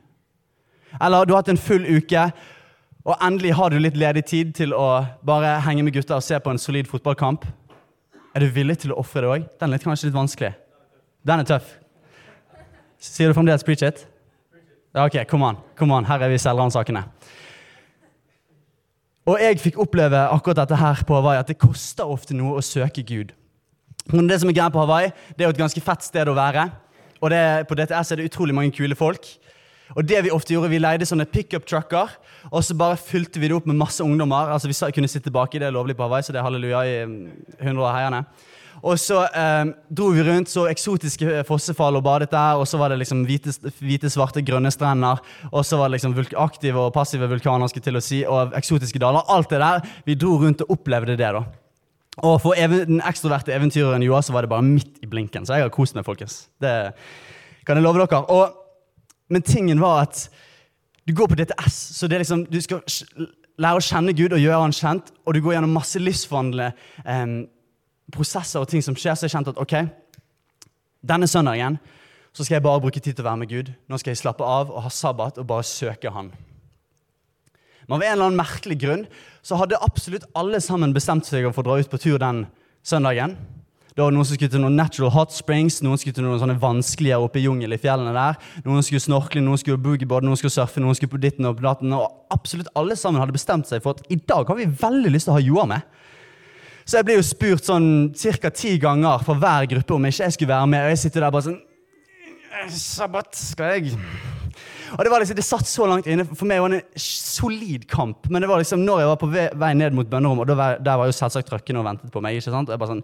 Eller 0.99 1.25
du 1.25 1.33
har 1.35 1.43
hatt 1.43 1.51
en 1.53 1.61
full 1.61 1.85
uke, 1.85 2.29
og 3.05 3.23
endelig 3.23 3.53
har 3.55 3.71
du 3.71 3.79
litt 3.79 3.97
ledig 3.97 4.25
tid 4.27 4.53
til 4.57 4.73
å 4.75 4.87
bare 5.25 5.59
henge 5.65 5.85
med 5.85 5.95
gutta 5.95 6.17
og 6.17 6.25
se 6.25 6.39
på 6.39 6.51
en 6.51 6.61
solid 6.61 6.89
fotballkamp. 6.89 7.45
Er 8.35 8.43
du 8.43 8.49
villig 8.53 8.79
til 8.83 8.93
å 8.93 8.99
ofre 9.01 9.23
det 9.23 9.29
òg? 9.29 9.45
Den 9.61 9.73
er 9.73 9.83
kanskje 9.83 10.09
litt 10.09 10.17
vanskelig. 10.17 10.51
Den 11.25 11.43
er 11.43 11.47
tøff. 11.47 11.77
Sier 12.99 13.29
du 13.29 13.33
fremdeles 13.33 13.63
'preach 13.63 13.83
it'? 13.83 14.05
Ok, 14.93 15.27
kom 15.27 15.43
an. 15.43 16.05
Her 16.05 16.23
er 16.23 16.29
vi 16.29 16.37
selvransakende. 16.37 17.03
Og 19.29 19.37
jeg 19.37 19.59
fikk 19.61 19.77
oppleve 19.83 20.23
akkurat 20.33 20.63
dette 20.63 20.77
her 20.79 21.03
på 21.05 21.17
Hawaii, 21.19 21.37
at 21.37 21.49
det 21.51 21.59
koster 21.61 22.09
ofte 22.09 22.33
noe 22.37 22.57
å 22.57 22.65
søke 22.65 23.03
Gud. 23.05 23.35
Men 24.09 24.29
det 24.29 24.39
som 24.41 24.49
er 24.49 24.55
greia 24.57 24.73
på 24.73 24.81
Hawaii, 24.81 25.11
det 25.37 25.45
er 25.45 25.51
jo 25.51 25.53
et 25.53 25.61
ganske 25.61 25.83
fett 25.85 26.05
sted 26.07 26.31
å 26.31 26.37
være. 26.37 26.65
Og 27.19 27.29
det, 27.29 27.43
på 27.69 27.77
DTS 27.77 28.13
er 28.13 28.19
det 28.19 28.29
utrolig 28.31 28.55
mange 28.57 28.73
kule 28.73 28.97
folk. 28.97 29.27
Og 29.97 30.05
det 30.05 30.23
Vi 30.23 30.31
ofte 30.33 30.53
gjorde, 30.53 30.69
vi 30.69 30.81
leide 30.81 31.05
sånne 31.05 31.25
pickup-trucker 31.29 32.11
og 32.49 32.63
så 32.63 32.75
bare 32.77 32.97
fylte 32.97 33.41
vi 33.41 33.49
det 33.49 33.57
opp 33.57 33.67
med 33.69 33.77
masse 33.77 34.03
ungdommer. 34.03 34.53
Altså 34.53 34.69
Vi 34.69 34.91
kunne 34.95 35.09
sitte 35.11 35.33
baki, 35.33 35.59
det 35.59 35.67
er 35.67 35.75
lovlig 35.75 35.97
på 35.97 36.05
Hawaii, 36.05 36.23
så 36.23 36.33
det 36.33 36.39
er 36.39 36.47
halleluja 36.47 36.83
i 36.85 36.95
mm, 37.05 37.27
hundre 37.65 37.85
av 37.85 37.95
heierne. 37.97 38.23
Og 38.83 38.99
så 39.01 39.21
eh, 39.27 39.71
dro 39.91 40.09
vi 40.15 40.23
rundt, 40.25 40.51
så 40.51 40.65
eksotiske 40.71 41.43
fossefall 41.47 41.99
og 41.99 42.03
badet 42.05 42.31
der. 42.31 42.59
Og 42.59 42.67
så 42.69 42.79
var 42.79 42.93
det 42.93 42.99
liksom 43.01 43.23
hvite, 43.27 43.53
hvite 43.81 44.11
svarte, 44.11 44.43
grønne 44.45 44.71
strender. 44.73 45.21
Og 45.51 45.65
så 45.67 45.79
var 45.79 45.89
det 45.89 45.99
liksom 45.99 46.15
aktive 46.39 46.85
og 46.87 46.93
passive 46.95 47.29
vulkaner, 47.31 47.71
skal 47.71 47.85
til 47.85 47.99
å 47.99 48.03
si, 48.03 48.21
og 48.27 48.55
eksotiske 48.57 49.01
daler. 49.01 49.25
Alt 49.27 49.51
det 49.53 49.63
der. 49.63 49.89
Vi 50.07 50.17
dro 50.19 50.37
rundt 50.43 50.63
og 50.65 50.77
opplevde 50.77 51.17
det. 51.19 51.33
da. 51.35 51.43
Og 52.25 52.39
for 52.43 52.57
den 52.57 53.01
ekstroverte 53.05 53.53
eventyreren 53.55 54.03
Joa 54.03 54.21
så 54.25 54.35
var 54.35 54.43
det 54.43 54.51
bare 54.51 54.65
midt 54.65 54.99
i 55.03 55.09
blinken. 55.09 55.45
Så 55.45 55.55
jeg 55.55 55.67
har 55.67 55.73
kost 55.73 55.95
meg, 55.95 56.07
folkens. 56.07 56.47
Det 56.61 56.93
kan 57.67 57.79
jeg 57.79 57.85
love 57.85 58.01
dere. 58.01 58.23
Og, 58.33 58.55
men 59.29 59.45
tingen 59.45 59.81
var 59.81 60.07
at 60.07 60.27
du 61.07 61.13
går 61.17 61.31
på 61.31 61.37
DTS, 61.39 61.77
så 61.97 62.07
det 62.07 62.19
er 62.19 62.21
liksom, 62.21 62.43
du 62.51 62.59
skal 62.61 62.83
lære 63.59 63.79
å 63.79 63.83
kjenne 63.83 64.13
Gud 64.13 64.35
og 64.35 64.41
gjøre 64.41 64.59
Han 64.61 64.75
kjent. 64.75 65.13
Og 65.25 65.35
du 65.35 65.41
går 65.43 65.57
gjennom 65.57 65.73
masse 65.77 66.01
livsforvandlende 66.01 66.73
eh, 67.05 67.33
prosesser 68.13 68.61
og 68.61 68.69
ting 68.71 68.83
som 68.85 68.97
skjer. 68.97 69.15
Så 69.15 69.27
jeg 69.27 69.35
kjente 69.35 69.53
at 69.55 69.61
ok, 69.61 69.75
denne 71.05 71.29
søndagen 71.29 71.79
så 72.33 72.45
skal 72.45 72.59
jeg 72.59 72.65
bare 72.65 72.81
bruke 72.83 73.01
tid 73.01 73.17
til 73.17 73.25
å 73.25 73.29
være 73.31 73.41
med 73.41 73.51
Gud. 73.51 73.71
Nå 73.89 73.99
skal 73.99 74.13
jeg 74.13 74.21
slappe 74.21 74.45
av 74.45 74.69
og 74.71 74.83
ha 74.85 74.93
sabbat 74.93 75.41
og 75.41 75.49
bare 75.49 75.65
søke 75.67 76.13
Han. 76.13 76.31
Men 77.87 77.97
av 77.97 78.03
en 78.05 78.11
eller 78.13 78.27
annen 78.27 78.37
merkelig 78.37 78.77
grunn 78.83 79.05
så 79.41 79.57
hadde 79.57 79.79
absolutt 79.81 80.27
alle 80.37 80.59
sammen 80.61 80.93
bestemt 80.93 81.25
seg 81.25 81.47
for 81.49 81.63
å 81.63 81.71
dra 81.71 81.79
ut 81.81 81.89
på 81.89 82.01
tur 82.01 82.19
den 82.21 82.43
søndagen. 82.85 83.33
Det 83.95 84.03
var 84.05 84.13
Noen 84.13 84.23
som 84.23 84.37
skulle 84.37 84.53
til 84.53 84.61
noen 84.61 84.77
natural 84.77 85.09
hot 85.11 85.33
springs, 85.35 85.81
noen 85.83 85.97
skulle 85.99 86.15
til 86.15 86.23
noen 86.23 86.39
sånne 86.39 86.59
vanskelige 86.61 87.17
oppe 87.19 87.41
i 87.41 87.47
jungel 87.47 87.73
i 87.75 87.79
fjellene 87.81 88.13
der. 88.15 88.37
Noen 88.63 88.85
skulle 88.85 89.01
snorkle, 89.03 89.41
noen 89.43 89.59
skulle 89.59 89.81
boogieboard, 89.81 90.23
noen 90.23 90.39
skulle 90.39 90.53
surfe, 90.53 90.79
noen 90.79 90.95
skulle 90.95 91.11
på 91.11 91.19
ditten 91.19 91.49
og 91.49 91.57
på 91.57 91.65
datten. 91.65 91.95
Og 91.97 92.05
absolutt 92.31 92.69
alle 92.79 92.95
sammen 92.95 93.19
hadde 93.19 93.35
bestemt 93.35 93.67
seg 93.67 93.81
for 93.83 93.97
at 93.97 94.05
i 94.13 94.19
dag 94.21 94.47
har 94.47 94.55
vi 94.55 94.69
veldig 94.69 95.11
lyst 95.11 95.27
til 95.27 95.33
å 95.33 95.39
ha 95.39 95.43
Joar 95.43 95.67
med. 95.73 95.99
Så 96.89 96.97
jeg 96.97 97.05
ble 97.05 97.19
jo 97.19 97.25
spurt 97.25 97.67
sånn 97.67 97.87
ca. 98.17 98.49
ti 98.49 98.71
ganger 98.81 99.21
for 99.21 99.37
hver 99.37 99.67
gruppe 99.69 99.93
om 99.93 100.07
ikke 100.09 100.23
jeg 100.25 100.33
skulle 100.33 100.55
være 100.55 100.69
med. 100.71 100.87
Og 100.87 100.93
jeg 100.95 101.01
sitter 101.03 101.25
der 101.25 101.33
bare 101.35 101.45
sånn 101.51 101.59
Sabbat, 102.73 103.37
skal 103.37 103.77
jeg 103.77 103.93
og 104.89 105.03
det, 105.05 105.11
var 105.11 105.21
liksom, 105.21 105.37
det 105.37 105.45
satt 105.45 105.67
så 105.69 105.85
langt 105.85 106.07
inne. 106.09 106.23
For 106.25 106.49
meg 106.49 106.63
var 106.63 106.73
det 106.73 106.79
en 106.81 107.01
solid 107.03 107.83
kamp. 107.89 108.25
Men 108.33 108.41
det 108.41 108.49
var 108.49 108.57
liksom 108.57 108.81
når 108.81 109.03
jeg 109.03 109.09
var 109.11 109.19
på 109.21 109.27
vei 109.29 109.69
ned 109.77 109.93
mot 109.93 110.09
bønnerommet, 110.09 110.49
og 110.49 110.57
var, 110.57 110.79
der 110.81 110.97
var 110.97 111.05
jo 111.05 111.13
selvsagt 111.13 111.45
trøkkene 111.51 111.77
og 111.77 111.85
ventet 111.85 112.09
på 112.13 112.23
meg. 112.25 112.39
ikke 112.39 112.49
sant? 112.49 112.71
Og 112.71 112.73
jeg 112.73 112.81
bare 112.81 112.95
sånn, 112.95 113.03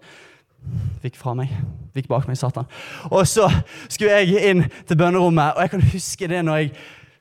Fikk 0.98 1.14
fra 1.20 1.30
meg. 1.38 1.52
Fikk 1.94 2.08
bak 2.10 2.24
meg, 2.26 2.34
Satan. 2.40 2.66
Og 3.06 3.20
så 3.30 3.44
skulle 3.86 4.16
jeg 4.16 4.40
inn 4.50 4.64
til 4.88 4.98
bønnerommet, 4.98 5.54
og 5.54 5.62
jeg 5.62 5.72
kan 5.76 5.84
huske 5.92 6.30
det 6.32 6.40
når 6.42 6.58
jeg 6.58 6.72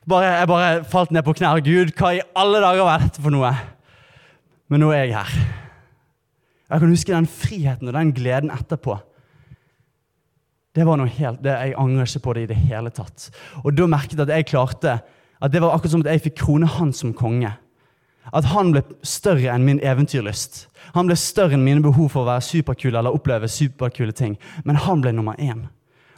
bare, 0.09 0.31
jeg 0.39 0.49
bare 0.49 0.71
falt 0.89 1.13
ned 1.13 1.27
på 1.27 1.35
knær. 1.37 1.61
Gud, 1.61 1.93
hva 1.99 2.15
i 2.15 2.23
alle 2.33 2.63
dager 2.63 2.89
var 2.89 3.05
dette 3.05 3.21
for 3.21 3.35
noe? 3.35 3.53
Men 4.73 4.81
nå 4.81 4.89
er 4.95 5.05
jeg 5.05 5.19
her. 5.19 5.61
Jeg 6.69 6.81
kan 6.81 6.89
huske 6.89 7.13
den 7.13 7.27
friheten 7.29 7.89
og 7.91 7.93
den 7.93 8.13
gleden 8.15 8.53
etterpå. 8.53 8.97
Det 10.75 10.83
var 10.83 10.97
noe 10.99 11.07
helt, 11.07 11.43
det, 11.43 11.51
Jeg 11.51 11.75
angrer 11.79 12.09
ikke 12.09 12.23
på 12.25 12.33
det 12.33 12.41
i 12.43 12.49
det 12.51 12.57
hele 12.67 12.91
tatt. 12.91 13.29
Og 13.63 13.75
da 13.77 13.87
merket 13.87 14.17
jeg 14.17 14.25
at 14.25 14.33
jeg 14.33 14.49
klarte 14.49 14.97
at 15.41 15.51
det 15.53 15.61
var 15.61 15.75
akkurat 15.75 15.93
som 15.93 16.03
at 16.03 16.11
jeg 16.11 16.25
fikk 16.25 16.39
krone 16.41 16.67
han 16.67 16.91
som 16.93 17.13
konge. 17.13 17.53
At 18.33 18.47
han 18.49 18.71
ble 18.73 18.81
større 19.05 19.53
enn 19.53 19.65
min 19.67 19.79
eventyrlyst. 19.85 20.65
Han 20.95 21.07
ble 21.07 21.15
større 21.19 21.53
enn 21.55 21.63
mine 21.63 21.83
behov 21.85 22.09
for 22.11 22.23
å 22.23 22.29
være 22.31 22.43
superkul 22.43 22.95
eller 22.95 23.13
oppleve 23.13 23.47
superkule 23.51 24.15
ting. 24.15 24.39
Men 24.65 24.81
han 24.81 25.03
ble 25.03 25.13
nummer 25.13 25.37
én. 25.37 25.67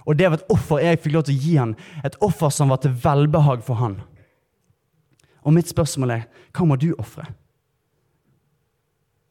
Og 0.07 0.15
det 0.15 0.29
var 0.29 0.39
et 0.39 0.53
offer 0.53 0.79
jeg 0.81 1.01
fikk 1.03 1.17
lov 1.17 1.25
til 1.27 1.35
å 1.35 1.43
gi 1.43 1.57
han. 1.59 1.75
Et 2.07 2.15
offer 2.23 2.53
som 2.53 2.71
var 2.71 2.79
til 2.81 2.95
velbehag 3.03 3.65
for 3.67 3.81
han. 3.81 3.99
Og 5.43 5.53
mitt 5.53 5.67
spørsmål 5.69 6.15
er 6.15 6.23
hva 6.55 6.65
må 6.67 6.79
du 6.79 6.93
ofre? 6.95 7.27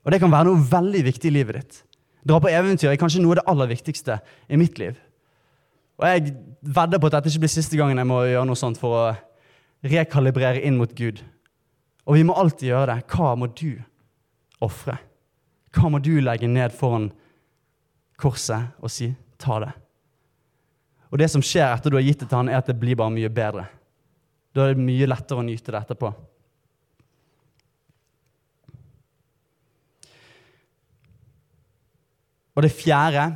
Og 0.07 0.14
det 0.14 0.21
kan 0.23 0.31
være 0.31 0.47
noe 0.47 0.62
veldig 0.71 1.03
viktig 1.09 1.29
i 1.29 1.35
livet 1.35 1.59
ditt. 1.59 1.81
Dra 2.27 2.38
på 2.42 2.51
eventyr 2.51 2.92
er 2.92 3.01
kanskje 3.01 3.23
noe 3.23 3.35
av 3.35 3.40
det 3.40 3.47
aller 3.51 3.71
viktigste 3.75 4.21
i 4.47 4.59
mitt 4.59 4.79
liv. 4.79 4.95
Og 5.99 6.07
jeg 6.07 6.35
vedder 6.62 7.01
på 7.01 7.09
at 7.09 7.16
dette 7.16 7.33
ikke 7.33 7.47
blir 7.47 7.53
siste 7.53 7.79
gangen 7.79 7.99
jeg 7.99 8.09
må 8.09 8.21
gjøre 8.27 8.47
noe 8.47 8.59
sånt 8.59 8.79
for 8.79 8.95
å 8.95 9.05
rekalibrere 9.87 10.62
inn 10.66 10.79
mot 10.79 10.92
Gud. 10.95 11.23
Og 12.07 12.19
vi 12.19 12.25
må 12.27 12.37
alltid 12.38 12.71
gjøre 12.71 12.92
det. 12.92 12.99
Hva 13.11 13.33
må 13.38 13.49
du 13.51 13.81
ofre? 14.62 14.99
Hva 15.75 15.90
må 15.90 16.01
du 16.03 16.14
legge 16.23 16.49
ned 16.51 16.75
foran 16.77 17.11
korset 18.16 18.79
og 18.79 18.90
si 18.90 19.14
'ta 19.38 19.59
det'? 19.61 19.75
Og 21.12 21.19
det 21.19 21.31
som 21.31 21.42
skjer 21.42 21.73
etter 21.73 21.90
du 21.90 21.97
har 21.97 22.07
gitt 22.07 22.21
det 22.21 22.29
til 22.29 22.37
han, 22.37 22.49
er 22.49 22.59
at 22.59 22.66
det 22.66 22.79
blir 22.81 22.97
bare 22.97 23.11
mye 23.11 23.29
bedre. 23.29 23.66
Da 24.55 24.62
er 24.62 24.75
det 24.75 24.83
mye 24.83 25.07
lettere 25.07 25.38
å 25.38 25.47
nyte 25.47 25.73
det 25.73 25.81
etterpå. 25.81 26.14
Og 32.57 32.64
det 32.64 32.73
fjerde 32.73 33.27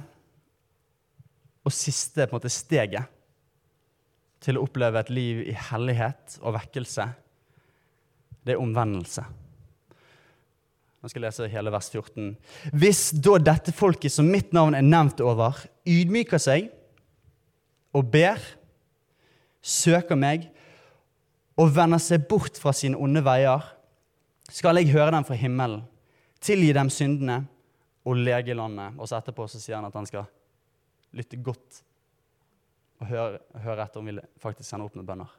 og 1.61 1.75
siste 1.77 2.25
måte, 2.33 2.49
steget 2.49 3.05
til 4.41 4.57
å 4.57 4.65
oppleve 4.65 5.03
et 5.03 5.13
liv 5.13 5.43
i 5.45 5.57
hellighet 5.69 6.39
og 6.41 6.57
vekkelse, 6.57 7.05
det 8.41 8.55
er 8.55 8.63
omvendelse. 8.63 9.27
Nå 11.01 11.09
skal 11.09 11.21
jeg 11.21 11.27
lese 11.29 11.49
hele 11.53 11.73
vers 11.73 11.91
14. 11.93 12.33
Hvis 12.77 13.03
da 13.25 13.37
dette 13.41 13.73
folket 13.77 14.13
som 14.13 14.29
mitt 14.29 14.55
navn 14.57 14.77
er 14.77 14.85
nevnt 14.85 15.21
over, 15.25 15.61
ydmyker 15.89 16.41
seg 16.41 16.71
og 17.97 18.09
ber, 18.13 18.41
søker 19.61 20.17
meg 20.17 20.49
og 21.61 21.73
vender 21.77 22.01
seg 22.01 22.25
bort 22.29 22.57
fra 22.61 22.73
sine 22.77 22.97
onde 23.01 23.21
veier, 23.25 23.65
skal 24.49 24.81
jeg 24.81 24.93
høre 24.95 25.13
dem 25.13 25.29
fra 25.29 25.37
himmelen, 25.37 25.85
tilgi 26.41 26.73
dem 26.77 26.89
syndene 26.93 27.43
og 28.05 28.17
lege 28.17 28.57
landet. 28.57 28.97
Og 28.99 29.09
så 29.09 29.19
etterpå 29.19 29.47
så 29.51 29.61
sier 29.61 29.79
han 29.79 29.89
at 29.89 29.97
han 29.97 30.09
skal 30.09 30.29
lytte 31.17 31.41
godt 31.43 31.83
og 33.01 33.09
høre, 33.09 33.41
høre 33.65 33.85
etter 33.85 34.01
om 34.01 34.09
vi 34.11 34.17
faktisk 34.41 34.69
sender 34.69 34.89
opp 34.89 34.97
med 34.99 35.09
bønner. 35.09 35.31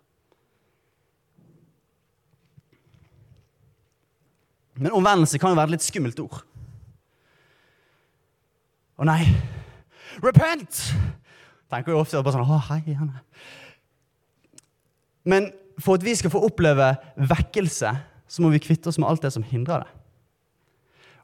Men 4.82 4.96
omvendelse 4.98 5.38
kan 5.38 5.54
jo 5.54 5.60
være 5.60 5.70
et 5.70 5.76
litt 5.76 5.86
skummelt 5.86 6.20
ord. 6.24 6.42
Å 9.02 9.08
nei! 9.08 9.22
Repent! 10.22 10.80
Tenker 11.72 11.94
jo 11.94 12.02
ofte 12.02 12.20
bare 12.20 12.36
sånn 12.36 12.50
Å, 12.50 12.60
hei, 12.72 12.82
Janne. 12.92 13.22
Men 15.24 15.52
for 15.82 15.98
at 15.98 16.06
vi 16.06 16.14
skal 16.18 16.34
få 16.34 16.42
oppleve 16.46 16.94
vekkelse, 17.16 17.94
så 18.32 18.44
må 18.44 18.52
vi 18.54 18.62
kvitte 18.64 18.90
oss 18.90 19.00
med 19.02 19.10
alt 19.10 19.24
det 19.24 19.32
som 19.36 19.46
hindrer 19.46 19.86
det. 19.86 20.01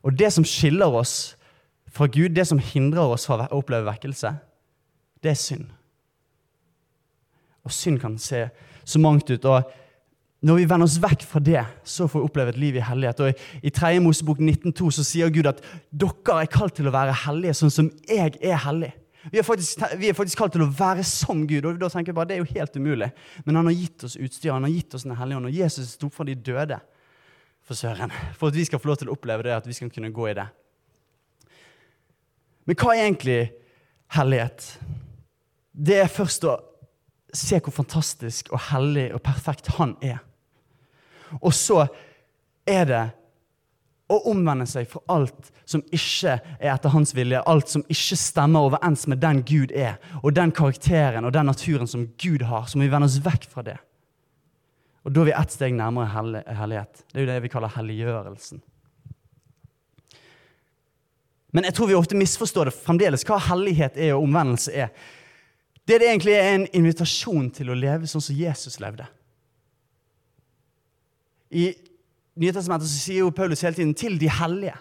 Og 0.06 0.18
det 0.18 0.30
som 0.34 0.46
skiller 0.46 0.94
oss 0.94 1.36
fra 1.94 2.08
Gud, 2.12 2.36
det 2.36 2.46
som 2.48 2.62
hindrer 2.62 3.16
oss 3.16 3.26
fra 3.30 3.48
å 3.48 3.62
oppleve 3.62 3.88
vekkelse, 3.90 4.34
det 5.24 5.34
er 5.34 5.40
synd. 5.40 5.68
Og 7.66 7.74
synd 7.74 8.00
kan 8.02 8.18
se 8.22 8.48
så 8.88 9.00
mangt 9.04 9.30
ut. 9.30 9.46
og 9.46 9.68
når 10.46 10.60
vi 10.60 10.68
vender 10.70 10.86
oss 10.86 11.00
vekk 11.02 11.24
fra 11.26 11.40
det, 11.42 11.64
så 11.84 12.06
får 12.08 12.22
vi 12.22 12.28
oppleve 12.30 12.54
et 12.54 12.60
liv 12.62 12.76
i 12.78 12.84
hellighet. 12.86 13.20
Og 13.26 13.66
I 13.66 13.72
3. 13.74 13.98
Mosebok 14.06 14.38
19,2 14.38 14.92
så 14.94 15.04
sier 15.04 15.34
Gud 15.34 15.50
at 15.50 15.64
dere 15.90 16.36
er 16.44 16.52
kalt 16.54 16.78
til 16.78 16.88
å 16.88 16.94
være 16.94 17.16
hellige, 17.26 17.56
sånn 17.58 17.74
som 17.74 17.90
jeg 18.06 18.38
er 18.38 18.62
hellig. 18.68 18.92
Vi 19.32 19.42
er, 19.42 19.44
faktisk, 19.44 19.82
vi 20.00 20.08
er 20.08 20.16
faktisk 20.16 20.40
kalt 20.40 20.54
til 20.56 20.64
å 20.64 20.70
være 20.72 21.04
som 21.04 21.42
Gud. 21.50 21.66
og 21.66 21.80
da 21.82 21.90
tenker 21.90 22.14
jeg 22.14 22.16
bare, 22.16 22.30
Det 22.30 22.36
er 22.38 22.46
jo 22.46 22.54
helt 22.54 22.78
umulig. 22.78 23.10
Men 23.46 23.56
han 23.56 23.66
har 23.66 23.74
gitt 23.74 24.04
oss 24.04 24.16
utstyr, 24.16 24.54
han 24.54 24.64
har 24.64 24.72
gitt 24.72 24.94
oss 24.94 25.04
Den 25.04 25.18
hellige 25.18 25.38
ånd. 25.38 25.50
Og 25.50 25.58
Jesus 25.58 25.90
sto 25.98 26.10
fra 26.10 26.24
de 26.24 26.36
døde 26.36 26.80
for 27.68 27.76
søren. 27.76 28.14
For 28.40 28.48
at 28.48 28.56
vi 28.56 28.66
skal 28.66 28.80
få 28.80 28.92
lov 28.92 29.02
til 29.02 29.12
å 29.12 29.18
oppleve 29.18 29.44
det, 29.46 29.56
at 29.56 29.68
vi 29.68 29.76
skal 29.76 29.92
kunne 29.94 30.14
gå 30.16 30.30
i 30.32 30.38
det. 30.38 30.48
Men 32.68 32.80
hva 32.80 32.94
er 32.94 33.04
egentlig 33.06 33.42
hellighet? 34.16 34.72
Det 35.72 36.00
er 36.02 36.12
først 36.12 36.48
å 36.48 36.58
se 37.36 37.60
hvor 37.60 37.76
fantastisk 37.76 38.50
og 38.56 38.64
hellig 38.72 39.10
og 39.16 39.22
perfekt 39.24 39.72
han 39.78 39.96
er. 40.04 40.20
Og 41.42 41.54
så 41.56 41.84
er 42.68 42.88
det 42.88 43.06
å 44.08 44.22
omvende 44.32 44.64
seg 44.68 44.88
fra 44.88 45.02
alt 45.12 45.50
som 45.68 45.84
ikke 45.92 46.38
er 46.40 46.70
etter 46.72 46.94
hans 46.94 47.12
vilje, 47.16 47.42
alt 47.44 47.72
som 47.72 47.84
ikke 47.92 48.16
stemmer 48.20 48.70
overens 48.70 49.04
med 49.12 49.20
den 49.20 49.42
Gud 49.48 49.74
er, 49.76 49.98
og 50.24 50.36
den 50.36 50.54
karakteren 50.56 51.28
og 51.28 51.36
den 51.36 51.50
naturen 51.52 51.90
som 51.92 52.08
Gud 52.16 52.46
har, 52.48 52.68
så 52.68 52.80
må 52.80 52.88
vi 52.88 52.94
vende 52.94 53.10
oss 53.10 53.20
vekk 53.24 53.50
fra 53.52 53.66
det. 53.68 53.76
Og 55.08 55.14
da 55.16 55.22
er 55.24 55.30
vi 55.30 55.36
ett 55.40 55.54
steg 55.56 55.76
nærmere 55.76 56.10
hellighet. 56.12 57.06
Det 57.14 57.22
er 57.22 57.24
jo 57.24 57.30
det 57.30 57.44
vi 57.46 57.52
kaller 57.52 57.72
helliggjørelsen. 57.78 58.60
Men 61.56 61.64
jeg 61.64 61.78
tror 61.78 61.88
vi 61.88 61.96
ofte 61.96 62.18
misforstår 62.20 62.68
det 62.68 62.76
fremdeles, 62.76 63.24
hva 63.26 63.38
hellighet 63.48 63.96
er 63.96 64.18
og 64.18 64.26
omvendelse 64.28 64.74
er. 64.76 64.92
Det 65.88 66.02
det 66.02 66.10
egentlig 66.10 66.36
er 66.36 66.50
en 66.52 66.68
invitasjon 66.76 67.48
til 67.56 67.72
å 67.72 67.78
leve 67.80 68.10
sånn 68.12 68.26
som 68.26 68.36
Jesus 68.36 68.82
levde. 68.84 69.08
I 71.56 71.72
Nytestamentet 72.38 72.92
sier 72.92 73.24
jo 73.24 73.32
Paulus 73.34 73.64
hele 73.66 73.74
tiden 73.74 73.96
'til 73.96 74.20
de 74.20 74.30
hellige'. 74.30 74.78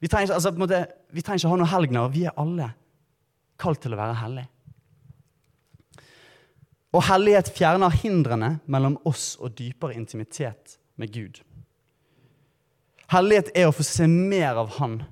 Vi 0.00 0.08
trenger, 0.08 0.34
altså, 0.34 0.50
måte, 0.50 0.86
vi 1.10 1.22
trenger 1.22 1.38
ikke 1.38 1.48
ha 1.48 1.56
noen 1.56 1.72
helgener. 1.72 2.12
Vi 2.12 2.24
er 2.24 2.36
alle 2.38 2.68
kalt 3.58 3.80
til 3.80 3.94
å 3.94 3.96
være 3.96 4.14
hellige. 4.14 4.48
Og 6.96 7.04
hellighet 7.04 7.50
fjerner 7.52 7.92
hindrene 7.92 8.54
mellom 8.72 8.96
oss 9.04 9.34
og 9.36 9.52
dypere 9.58 9.98
intimitet 9.98 10.78
med 10.96 11.12
Gud. 11.12 11.42
Hellighet 13.12 13.50
er 13.54 13.68
å 13.68 13.74
få 13.74 13.84
se 13.84 14.06
mer 14.08 14.56
av 14.62 14.72
Han. 14.78 15.02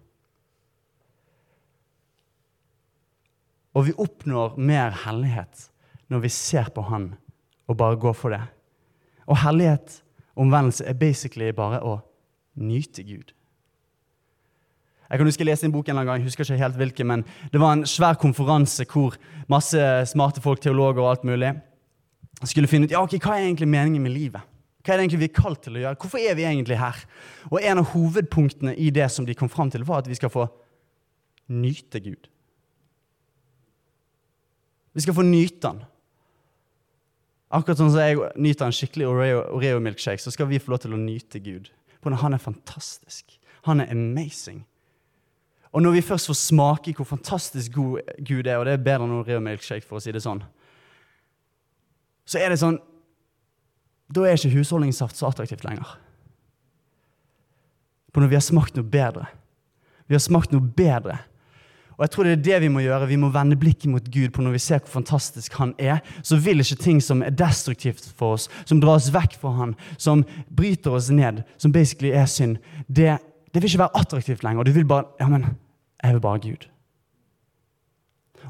Og 3.75 3.91
vi 3.91 3.97
oppnår 4.01 4.57
mer 4.57 4.97
hellighet 5.05 5.69
når 6.09 6.25
vi 6.25 6.33
ser 6.33 6.73
på 6.73 6.87
Han 6.89 7.13
og 7.69 7.79
bare 7.81 8.01
går 8.01 8.17
for 8.17 8.33
det. 8.33 8.43
Og 9.29 9.41
hellighet 9.45 10.01
Omvendelse 10.35 10.83
er 10.91 10.97
basically 10.99 11.53
bare 11.55 11.79
å 11.87 12.01
nyte 12.59 13.05
Gud. 13.07 13.29
Jeg 15.11 15.21
kan 15.21 15.29
huske 15.29 15.45
jeg 15.45 15.47
leste 15.47 15.69
en 15.69 15.75
bok 15.75 15.89
en 15.89 16.01
gang, 16.01 16.17
jeg 16.19 16.27
husker 16.27 16.43
ikke 16.43 16.59
helt 16.59 16.79
hvilken, 16.81 17.07
men 17.07 17.23
det 17.53 17.61
var 17.63 17.77
en 17.77 17.85
svær 17.87 18.17
konferanse 18.19 18.83
hvor 18.91 19.15
masse 19.53 19.79
smarte 20.11 20.43
folk, 20.43 20.59
teologer 20.65 21.05
og 21.05 21.11
alt 21.13 21.29
mulig, 21.29 21.53
skulle 22.43 22.69
finne 22.71 22.89
ut 22.89 22.95
ja, 22.95 23.03
okay, 23.03 23.21
hva 23.23 23.37
er 23.37 23.47
egentlig 23.47 23.71
meningen 23.71 24.03
med 24.03 24.15
livet. 24.15 24.51
Hva 24.85 24.93
er 24.93 24.99
det 24.99 25.07
egentlig 25.07 25.23
vi 25.23 25.31
er 25.31 25.39
kalt 25.39 25.63
til 25.65 25.79
å 25.79 25.81
gjøre? 25.81 25.99
Hvorfor 26.03 26.21
er 26.21 26.37
vi 26.37 26.45
egentlig 26.45 26.77
her? 26.77 26.99
Og 27.49 27.63
En 27.63 27.81
av 27.81 27.89
hovedpunktene 27.95 28.75
i 28.77 28.91
det 28.93 29.07
som 29.13 29.25
de 29.25 29.37
kom 29.39 29.49
fram 29.49 29.71
til, 29.73 29.85
var 29.85 30.03
at 30.03 30.11
vi 30.11 30.19
skal 30.19 30.33
få 30.33 30.45
nyte 31.49 32.01
Gud. 32.05 32.29
Vi 34.95 35.01
skal 35.01 35.17
få 35.17 35.25
nyte 35.27 35.73
Han. 35.73 35.81
Akkurat 37.55 37.79
sånn 37.79 37.93
som 37.95 38.03
jeg 38.03 38.19
nyter 38.41 38.67
en 38.67 38.75
skikkelig 38.75 39.07
Oreo-milkshake, 39.07 40.23
så 40.23 40.33
skal 40.35 40.49
vi 40.51 40.59
få 40.59 40.73
lov 40.73 40.83
til 40.83 40.95
å 40.97 41.01
nyte 41.01 41.39
Gud. 41.39 41.71
Han 42.05 42.35
er 42.35 42.43
fantastisk. 42.43 43.39
Han 43.65 43.81
er 43.81 43.93
amazing. 43.95 44.65
Og 45.73 45.83
når 45.83 45.97
vi 45.97 46.05
først 46.07 46.29
får 46.29 46.39
smake 46.39 46.93
hvor 46.95 47.09
fantastisk 47.09 47.73
god 47.73 48.11
Gud 48.19 48.47
er, 48.47 48.59
og 48.59 48.67
det 48.67 48.75
er 48.75 48.83
bedre 48.85 49.07
enn 49.07 49.17
Oreo-milkshake, 49.21 49.87
for 49.87 49.99
å 49.99 50.03
si 50.03 50.13
det 50.13 50.23
sånn, 50.23 50.43
så 52.25 52.41
er 52.41 52.53
det 52.53 52.61
sånn 52.63 52.81
Da 54.15 54.25
er 54.25 54.37
ikke 54.37 54.53
husholdningssaft 54.59 55.17
så 55.17 55.31
attraktivt 55.31 55.65
lenger. 55.65 55.87
For 58.13 58.23
når 58.23 58.31
vi 58.31 58.37
har 58.39 58.45
smakt 58.45 58.77
noe 58.77 58.87
bedre 58.87 59.27
Vi 60.09 60.17
har 60.17 60.23
smakt 60.23 60.53
noe 60.53 60.65
bedre 60.65 61.19
og 61.95 62.03
jeg 62.03 62.11
tror 62.11 62.27
det 62.27 62.33
er 62.33 62.43
det 62.43 62.61
Vi 62.65 62.73
må 62.75 62.83
gjøre. 62.83 63.09
Vi 63.11 63.19
må 63.21 63.31
vende 63.35 63.59
blikket 63.59 63.91
mot 63.91 64.11
Gud 64.11 64.33
på 64.35 64.43
når 64.43 64.57
vi 64.57 64.63
ser 64.63 64.83
hvor 64.83 64.97
fantastisk 64.99 65.55
han 65.61 65.75
er. 65.79 66.03
Så 66.27 66.41
vil 66.43 66.63
ikke 66.63 66.81
ting 66.83 67.01
som 67.03 67.23
er 67.23 67.35
destruktivt 67.35 68.09
for 68.19 68.35
oss, 68.39 68.49
som 68.67 68.81
drar 68.83 68.99
oss 68.99 69.13
vekk 69.15 69.39
fra 69.41 69.55
han, 69.61 69.77
som 69.97 70.25
bryter 70.51 70.97
oss 70.99 71.13
ned, 71.15 71.45
som 71.59 71.73
basically 71.73 72.11
er 72.11 72.27
synd, 72.31 72.59
det, 72.89 73.19
det 73.55 73.63
vil 73.63 73.71
ikke 73.71 73.85
være 73.85 74.01
attraktivt 74.03 74.43
lenger. 74.47 74.67
Du 74.67 74.75
vil 74.75 74.89
bare 74.89 75.07
Ja, 75.21 75.29
men 75.31 75.55
jeg 76.03 76.17
vil 76.17 76.21
bare 76.21 76.43
Gud. 76.43 76.69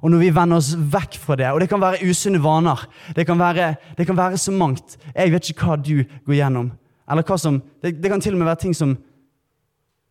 Og 0.02 0.10
når 0.10 0.22
vi 0.24 0.34
vender 0.34 0.60
oss 0.60 0.74
vekk 0.74 1.18
fra 1.22 1.36
det, 1.38 1.50
og 1.52 1.60
det 1.62 1.68
kan 1.70 1.80
være 1.80 2.04
usunne 2.08 2.42
vaner 2.42 2.86
Det 3.16 3.26
kan 3.26 3.38
være, 3.38 3.74
det 3.96 4.06
kan 4.06 4.16
være 4.16 4.38
så 4.38 4.52
mangt. 4.52 4.98
Jeg 5.14 5.32
vet 5.32 5.50
ikke 5.50 5.66
hva 5.66 5.76
du 5.76 6.04
går 6.26 6.34
gjennom. 6.34 6.72
Eller 7.10 7.22
hva 7.22 7.38
som, 7.38 7.62
det, 7.82 7.96
det 8.02 8.10
kan 8.10 8.20
til 8.20 8.34
og 8.34 8.38
med 8.38 8.48
være 8.48 8.62
ting 8.64 8.76
som 8.76 8.96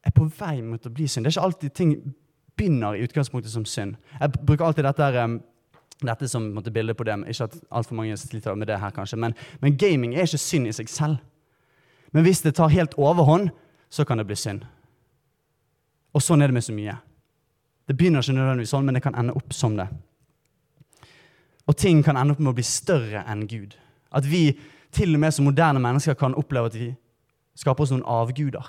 er 0.03 0.11
på 0.11 0.27
vei 0.39 0.61
mot 0.61 0.85
å 0.85 0.91
bli 0.93 1.07
synd. 1.07 1.25
Det 1.25 1.31
er 1.31 1.37
ikke 1.37 1.47
alltid 1.47 1.73
ting 1.73 1.95
begynner 2.57 2.95
i 2.95 3.03
utgangspunktet 3.03 3.51
som 3.51 3.65
synd. 3.65 3.95
Jeg 4.19 4.45
bruker 4.45 4.65
alltid 4.65 4.85
dette, 4.85 5.25
dette 6.03 6.29
som 6.29 6.51
måtte, 6.53 6.73
bilde 6.73 6.93
på 6.93 7.05
det. 7.07 7.17
Ikke 7.31 7.47
at 7.49 7.57
altfor 7.71 7.97
mange 7.97 8.17
sliter 8.17 8.55
med 8.55 8.69
det 8.69 8.79
her, 8.79 8.93
kanskje, 8.93 9.17
men, 9.17 9.33
men, 9.61 9.77
gaming 9.77 10.15
er 10.15 10.27
ikke 10.27 10.41
synd 10.41 10.69
i 10.69 10.75
seg 10.75 10.91
selv. 10.91 11.17
Men 12.13 12.25
hvis 12.27 12.43
det 12.45 12.55
tar 12.55 12.73
helt 12.73 12.93
overhånd, 12.97 13.49
så 13.89 14.05
kan 14.05 14.17
det 14.17 14.27
bli 14.29 14.37
synd. 14.37 14.65
Og 16.13 16.21
sånn 16.21 16.41
er 16.41 16.51
det 16.51 16.57
med 16.59 16.65
så 16.65 16.75
mye. 16.75 16.97
Det 17.87 17.95
begynner 17.97 18.23
ikke 18.23 18.35
nødvendigvis 18.37 18.71
sånn, 18.73 18.85
men 18.87 18.97
det 18.97 19.03
kan 19.03 19.15
ende 19.19 19.35
opp 19.35 19.53
som 19.55 19.75
det. 19.77 19.87
Og 21.67 21.77
ting 21.79 22.03
kan 22.03 22.17
ende 22.19 22.35
opp 22.35 22.41
med 22.43 22.53
å 22.53 22.57
bli 22.57 22.65
større 22.67 23.23
enn 23.29 23.45
Gud. 23.47 23.75
At 24.11 24.27
vi 24.27 24.51
til 24.93 25.15
og 25.15 25.23
med 25.23 25.33
som 25.33 25.47
moderne 25.47 25.81
mennesker 25.81 26.17
kan 26.19 26.35
oppleve 26.37 26.69
at 26.69 26.77
vi 26.77 26.89
skaper 27.57 27.85
oss 27.85 27.93
noen 27.93 28.05
avguder. 28.07 28.65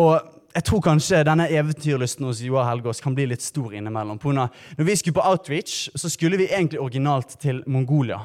Og 0.00 0.16
jeg 0.54 0.66
tror 0.68 0.82
kanskje 0.86 1.24
denne 1.26 1.48
eventyrlysten 1.50 2.26
hos 2.26 2.42
Joar 2.42 2.68
Helgaas 2.68 3.02
kan 3.02 3.14
bli 3.14 3.26
litt 3.30 3.42
stor 3.42 3.74
innimellom. 3.74 4.20
Når 4.22 4.86
vi 4.86 4.96
skulle 4.96 5.16
på 5.16 5.26
outreach, 5.26 5.88
så 5.94 6.10
skulle 6.10 6.38
vi 6.38 6.50
egentlig 6.50 6.80
originalt 6.80 7.36
til 7.42 7.62
Mongolia. 7.66 8.20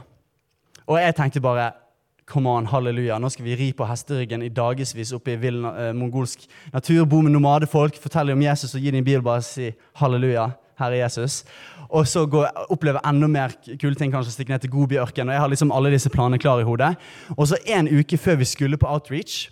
Og 0.86 1.00
jeg 1.02 1.16
tenkte 1.18 1.42
bare 1.42 1.72
Come 2.30 2.50
on, 2.50 2.68
halleluja. 2.70 3.18
Nå 3.18 3.30
skal 3.34 3.48
vi 3.48 3.56
ri 3.58 3.68
på 3.74 3.86
hesteryggen 3.90 4.44
i 4.46 4.52
dagevis 4.54 5.16
oppe 5.18 5.34
i 5.34 5.40
vill 5.42 5.64
eh, 5.66 5.90
mongolsk 5.98 6.44
natur. 6.70 7.08
Bo 7.10 7.24
med 7.26 7.34
nomadefolk, 7.34 7.98
fortelle 7.98 8.36
om 8.36 8.44
Jesus 8.44 8.76
og 8.78 8.84
gi 8.86 8.94
din 8.94 9.06
bil, 9.06 9.24
bare 9.26 9.42
si 9.42 9.72
halleluja, 9.98 10.44
Herre 10.78 11.00
Jesus. 11.00 11.40
Og 11.90 12.06
så 12.06 12.28
gå, 12.30 12.44
oppleve 12.70 13.02
enda 13.10 13.26
mer 13.34 13.56
kule 13.82 13.98
ting, 13.98 14.14
kanskje 14.14 14.36
stikke 14.36 14.54
ned 14.54 14.62
til 14.62 14.70
Gobiørken. 14.76 15.26
Og 15.26 15.34
jeg 15.34 15.42
har 15.42 15.54
liksom 15.56 15.74
alle 15.74 15.90
disse 15.96 16.14
planene 16.14 16.38
klare 16.38 16.62
i 16.62 16.70
hodet. 16.70 16.92
Og 17.34 17.50
så 17.50 17.58
en 17.66 17.90
uke 17.90 18.22
før 18.22 18.38
vi 18.44 18.52
skulle 18.54 18.78
på 18.78 18.94
outreach, 18.94 19.48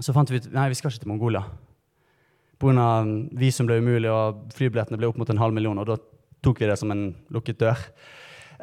så 0.00 0.16
fant 0.16 0.32
vi 0.32 0.40
ut 0.40 0.48
nei, 0.56 0.70
vi 0.72 0.80
skal 0.80 0.94
ikke 0.94 1.04
til 1.04 1.12
Mongolia. 1.12 1.44
Pga. 2.56 2.90
visum 3.36 3.68
ble 3.68 3.82
umulig, 3.84 4.08
og 4.08 4.46
flybillettene 4.56 4.96
ble 4.96 5.12
opp 5.12 5.20
mot 5.20 5.28
en 5.28 5.44
halv 5.44 5.52
million. 5.52 5.78
Og 5.84 5.92
da 5.92 6.00
tok 6.40 6.60
vi 6.60 6.72
det 6.72 6.80
som 6.80 6.90
en 6.90 7.10
lukket 7.28 7.60
dør. 7.60 7.84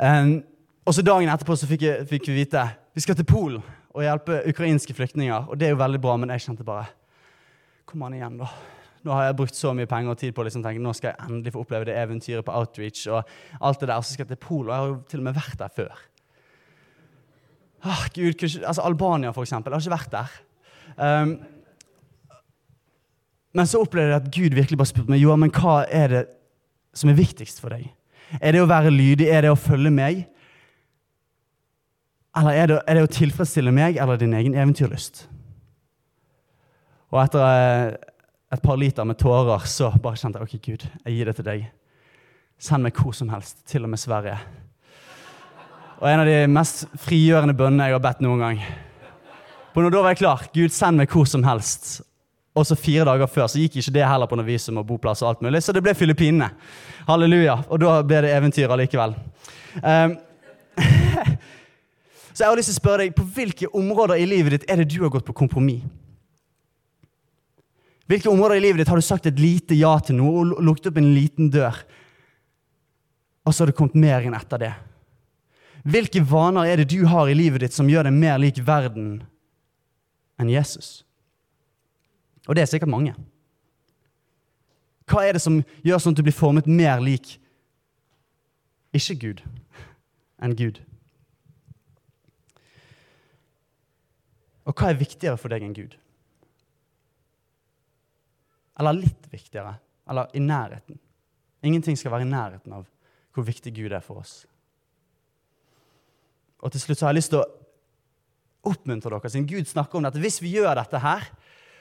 Um, 0.01 0.39
og 0.83 0.95
så 0.97 1.05
Dagen 1.05 1.29
etterpå 1.29 1.55
så 1.55 1.69
fikk, 1.69 1.85
jeg, 1.85 2.07
fikk, 2.09 2.31
vi 2.31 2.41
vite 2.41 2.71
vi 2.93 3.01
skal 3.01 3.17
til 3.17 3.27
Polen 3.27 3.63
og 3.93 4.05
hjelpe 4.05 4.41
ukrainske 4.49 4.93
flyktninger. 4.93 5.49
Og 5.49 5.59
det 5.59 5.67
er 5.67 5.73
jo 5.73 5.81
veldig 5.81 6.01
bra, 6.01 6.15
men 6.17 6.33
jeg 6.33 6.47
kjente 6.47 6.67
bare 6.67 6.91
Kom 7.89 8.05
an 8.07 8.13
igjen, 8.15 8.37
da. 8.39 8.47
Nå 9.03 9.11
har 9.11 9.25
jeg 9.27 9.35
brukt 9.35 9.57
så 9.57 9.73
mye 9.75 9.89
penger 9.91 10.13
og 10.13 10.19
tid 10.21 10.31
på 10.33 10.39
å 10.41 10.45
liksom 10.47 10.61
tenke, 10.63 10.79
nå 10.81 10.93
skal 10.95 11.11
jeg 11.11 11.27
endelig 11.27 11.51
få 11.51 11.65
oppleve 11.65 11.89
det 11.89 11.97
eventyret 11.99 12.45
på 12.47 12.53
Outreach. 12.55 13.01
og 13.11 13.27
alt 13.59 13.81
det 13.81 13.89
der, 13.89 13.97
og 13.99 14.05
så 14.05 14.13
skal 14.13 14.23
jeg 14.23 14.31
til 14.31 14.45
Polen. 14.45 14.69
Og 14.69 14.73
jeg 14.73 14.79
har 14.79 14.87
jo 14.87 14.95
til 15.11 15.19
og 15.19 15.25
med 15.27 15.35
vært 15.35 15.57
der 15.59 15.73
før. 15.75 16.05
Ah, 17.83 18.05
Gud, 18.15 18.45
altså 18.63 18.81
Albania, 18.81 19.33
for 19.35 19.43
eksempel. 19.43 19.73
Jeg 19.73 19.81
har 19.81 19.83
ikke 19.83 19.97
vært 19.97 20.15
der. 20.15 20.37
Um, 21.03 21.33
men 23.53 23.67
så 23.67 23.83
opplevde 23.83 24.13
jeg 24.13 24.21
at 24.21 24.31
Gud 24.31 24.55
virkelig 24.55 24.79
bare 24.79 24.89
spurte 24.93 25.11
meg 25.11 25.21
jo, 25.21 25.35
men 25.35 25.51
hva 25.51 25.83
er 25.91 26.07
det 26.15 26.23
som 26.95 27.11
er 27.11 27.19
viktigst 27.19 27.59
for 27.61 27.75
deg. 27.75 27.89
Er 28.39 28.55
det 28.55 28.63
å 28.63 28.69
være 28.69 28.93
lydig? 28.93 29.27
Er 29.27 29.45
det 29.45 29.51
å 29.51 29.59
følge 29.59 29.91
meg? 29.93 30.23
Eller 32.37 32.57
er 32.57 32.69
det, 32.69 32.79
er 32.89 32.97
det 32.97 33.05
å 33.05 33.13
tilfredsstille 33.13 33.73
meg 33.75 33.99
eller 34.01 34.17
din 34.17 34.33
egen 34.33 34.55
eventyrlyst? 34.57 35.27
Og 37.13 37.19
etter 37.21 37.43
eh, 37.45 38.11
et 38.53 38.63
par 38.63 38.77
liter 38.81 39.05
med 39.05 39.19
tårer 39.21 39.67
så 39.69 39.91
bare 40.01 40.17
kjente 40.17 40.41
jeg 40.41 40.49
ok, 40.49 40.65
Gud, 40.65 40.85
jeg 41.05 41.17
gir 41.17 41.29
det 41.29 41.35
til 41.37 41.47
deg. 41.47 41.67
Send 42.61 42.85
meg 42.85 42.97
hvor 42.97 43.13
som 43.17 43.29
helst, 43.33 43.61
til 43.69 43.85
og 43.85 43.93
med 43.93 44.01
Sverige. 44.01 44.39
Og 46.01 46.09
en 46.09 46.23
av 46.23 46.27
de 46.27 46.39
mest 46.51 46.87
frigjørende 46.99 47.55
bønnene 47.57 47.89
jeg 47.89 47.97
har 47.97 48.03
bedt 48.03 48.25
noen 48.25 48.41
gang. 48.41 48.63
På 49.73 49.81
når 49.81 49.93
da 49.93 50.01
var 50.03 50.13
jeg 50.13 50.21
klar. 50.23 50.41
Gud, 50.53 50.73
send 50.73 51.01
meg 51.01 51.13
hvor 51.13 51.29
som 51.29 51.45
helst. 51.45 52.01
Og 52.53 52.65
så 52.69 52.77
fire 52.77 53.05
dager 53.07 53.29
før 53.29 53.47
så 53.49 53.61
gikk 53.61 53.79
ikke 53.81 53.95
det 53.95 54.03
heller 54.05 54.29
på 54.29 54.37
noe 54.37 54.45
visum 54.45 54.77
og 54.81 54.85
boplass. 54.89 55.23
og 55.23 55.29
alt 55.29 55.41
mulig, 55.41 55.63
Så 55.63 55.73
det 55.73 55.81
ble 55.81 55.95
Filippinene. 55.97 56.51
Halleluja. 57.07 57.63
Og 57.69 57.79
da 57.81 57.95
ble 58.05 58.21
det 58.25 58.33
eventyr 58.35 58.69
allikevel. 58.73 59.15
Um, 59.81 60.17
så 62.33 62.43
jeg 62.43 62.49
har 62.49 62.57
lyst 62.57 62.71
til 62.71 62.77
å 62.77 62.81
spørre 62.81 63.03
deg, 63.03 63.15
på 63.15 63.25
hvilke 63.35 63.69
områder 63.77 64.17
i 64.17 64.25
livet 64.25 64.55
ditt 64.55 64.69
er 64.71 64.81
det 64.81 64.89
du 64.89 65.03
har 65.03 65.11
gått 65.13 65.27
på 65.27 65.35
kompromiss? 65.37 65.83
Hvilke 68.09 68.29
områder 68.29 68.59
i 68.59 68.63
livet 68.65 68.81
ditt 68.81 68.89
har 68.91 68.99
du 68.99 69.05
sagt 69.05 69.29
et 69.29 69.39
lite 69.39 69.77
ja 69.77 69.93
til 70.03 70.17
noe 70.19 70.41
og 70.41 70.63
lukket 70.65 70.89
opp 70.91 70.97
en 70.99 71.13
liten 71.15 71.47
dør? 71.53 71.77
Og 73.47 73.53
så 73.53 73.63
har 73.63 73.71
det 73.71 73.77
kommet 73.77 73.95
mer 73.99 74.25
inn 74.25 74.35
etter 74.35 74.59
det. 74.59 74.73
Hvilke 75.83 76.23
vaner 76.27 76.67
er 76.67 76.81
det 76.81 76.89
du 76.91 77.05
har 77.11 77.29
i 77.29 77.35
livet 77.35 77.63
ditt 77.63 77.75
som 77.75 77.89
gjør 77.91 78.07
deg 78.07 78.15
mer 78.15 78.39
lik 78.41 78.59
verden 78.65 79.21
enn 80.39 80.51
Jesus? 80.51 81.03
Og 82.47 82.55
det 82.55 82.63
er 82.63 82.71
sikkert 82.71 82.91
mange. 82.91 83.15
Hva 85.07 85.23
er 85.27 85.35
det 85.35 85.43
som 85.43 85.61
gjør 85.83 85.99
sånn 85.99 86.15
at 86.15 86.19
du 86.19 86.25
blir 86.25 86.35
formet 86.35 86.67
mer 86.67 87.03
lik 87.03 87.37
ikke 88.95 89.19
Gud 89.19 89.43
enn 90.43 90.55
Gud? 90.59 90.79
Og 94.63 94.75
hva 94.77 94.91
er 94.91 94.99
viktigere 94.99 95.39
for 95.39 95.51
deg 95.51 95.65
enn 95.65 95.75
Gud? 95.75 95.95
Eller 98.79 98.97
litt 98.97 99.27
viktigere? 99.31 99.75
Eller 100.09 100.31
i 100.35 100.41
nærheten? 100.43 100.97
Ingenting 101.63 101.97
skal 101.99 102.13
være 102.15 102.27
i 102.27 102.31
nærheten 102.31 102.75
av 102.75 102.87
hvor 103.33 103.45
viktig 103.47 103.73
Gud 103.75 103.93
er 103.95 104.03
for 104.03 104.21
oss. 104.21 104.43
Og 106.63 106.71
til 106.71 106.83
slutt 106.83 106.99
så 106.99 107.07
har 107.07 107.13
jeg 107.13 107.21
lyst 107.21 107.33
til 107.33 107.41
å 107.41 108.71
oppmuntre 108.71 109.11
dere, 109.11 109.31
siden 109.31 109.47
Gud 109.49 109.67
snakker 109.67 109.99
om 109.99 110.05
dette. 110.07 110.21
Hvis 110.23 110.39
vi 110.43 110.53
gjør 110.55 110.77
dette 110.79 111.01
her, 111.03 111.25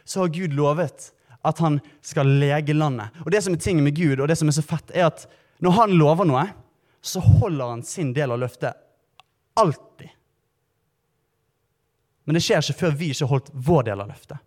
så 0.04 0.24
har 0.24 0.32
Gud 0.34 0.56
lovet 0.58 1.10
at 1.46 1.60
han 1.62 1.78
skal 2.02 2.30
lege 2.40 2.74
landet. 2.74 3.14
Og 3.22 3.30
det 3.34 3.42
som 3.44 3.54
er 3.54 3.62
tingen 3.62 3.86
med 3.86 3.94
Gud, 3.98 4.18
og 4.18 4.30
det 4.30 4.38
som 4.38 4.50
er 4.50 4.56
så 4.56 4.64
fett, 4.66 4.90
er 4.94 5.10
at 5.10 5.26
når 5.62 5.76
han 5.78 5.94
lover 5.98 6.26
noe, 6.26 6.46
så 7.02 7.22
holder 7.22 7.74
han 7.74 7.84
sin 7.86 8.12
del 8.14 8.34
av 8.34 8.40
løftet 8.42 8.78
alltid. 9.58 10.10
Men 12.32 12.38
det 12.38 12.46
skjer 12.46 12.64
ikke 12.64 12.78
før 12.78 12.94
vi 12.96 13.10
ikke 13.12 13.26
har 13.26 13.32
holdt 13.34 13.50
vår 13.52 13.82
del 13.90 14.00
av 14.00 14.08
løftet. 14.08 14.38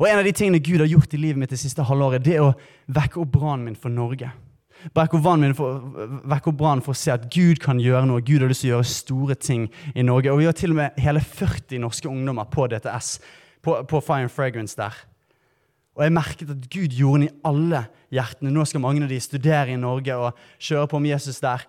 Og 0.00 0.06
En 0.08 0.16
av 0.16 0.24
de 0.24 0.32
tingene 0.32 0.62
Gud 0.64 0.80
har 0.80 0.88
gjort 0.88 1.12
i 1.12 1.20
livet 1.20 1.38
mitt 1.38 1.52
det 1.52 1.60
siste 1.60 1.84
halvåret, 1.84 2.24
det 2.24 2.38
er 2.38 2.46
å 2.46 2.54
vekke 2.88 3.20
opp 3.20 3.34
brannen 3.36 3.68
min 3.68 3.76
for 3.76 3.92
Norge. 3.92 4.30
Vekke 4.96 5.18
opp 5.20 5.22
brannen 5.22 5.52
for, 5.52 6.80
for 6.88 6.94
å 6.94 6.96
se 6.96 7.12
at 7.12 7.28
Gud 7.28 7.60
kan 7.60 7.76
gjøre 7.76 8.08
noe. 8.08 8.24
Gud 8.24 8.40
har 8.40 8.48
lyst 8.48 8.64
til 8.64 8.72
å 8.72 8.78
gjøre 8.78 8.88
store 8.88 9.36
ting 9.36 9.68
i 9.92 10.02
Norge. 10.02 10.32
Og 10.32 10.40
Vi 10.40 10.48
har 10.48 10.56
til 10.56 10.72
og 10.72 10.80
med 10.80 10.96
hele 11.04 11.20
40 11.20 11.84
norske 11.84 12.08
ungdommer 12.08 12.48
på 12.48 12.66
DTS, 12.72 13.18
på, 13.60 13.82
på 13.84 14.00
Fire 14.00 14.26
and 14.26 14.32
Fragrance 14.32 14.80
der. 14.80 14.96
Og 15.94 16.02
jeg 16.02 16.16
merket 16.16 16.50
at 16.50 16.64
Gud 16.72 16.96
gjorde 16.96 17.20
den 17.20 17.28
i 17.28 17.34
alle 17.46 17.84
hjertene. 18.16 18.50
Nå 18.50 18.64
skal 18.66 18.82
mange 18.82 19.04
av 19.04 19.12
de 19.12 19.20
studere 19.22 19.76
i 19.76 19.78
Norge 19.78 20.16
og 20.18 20.40
kjøre 20.58 20.88
på 20.90 20.98
med 21.04 21.14
Jesus 21.14 21.38
der. 21.44 21.62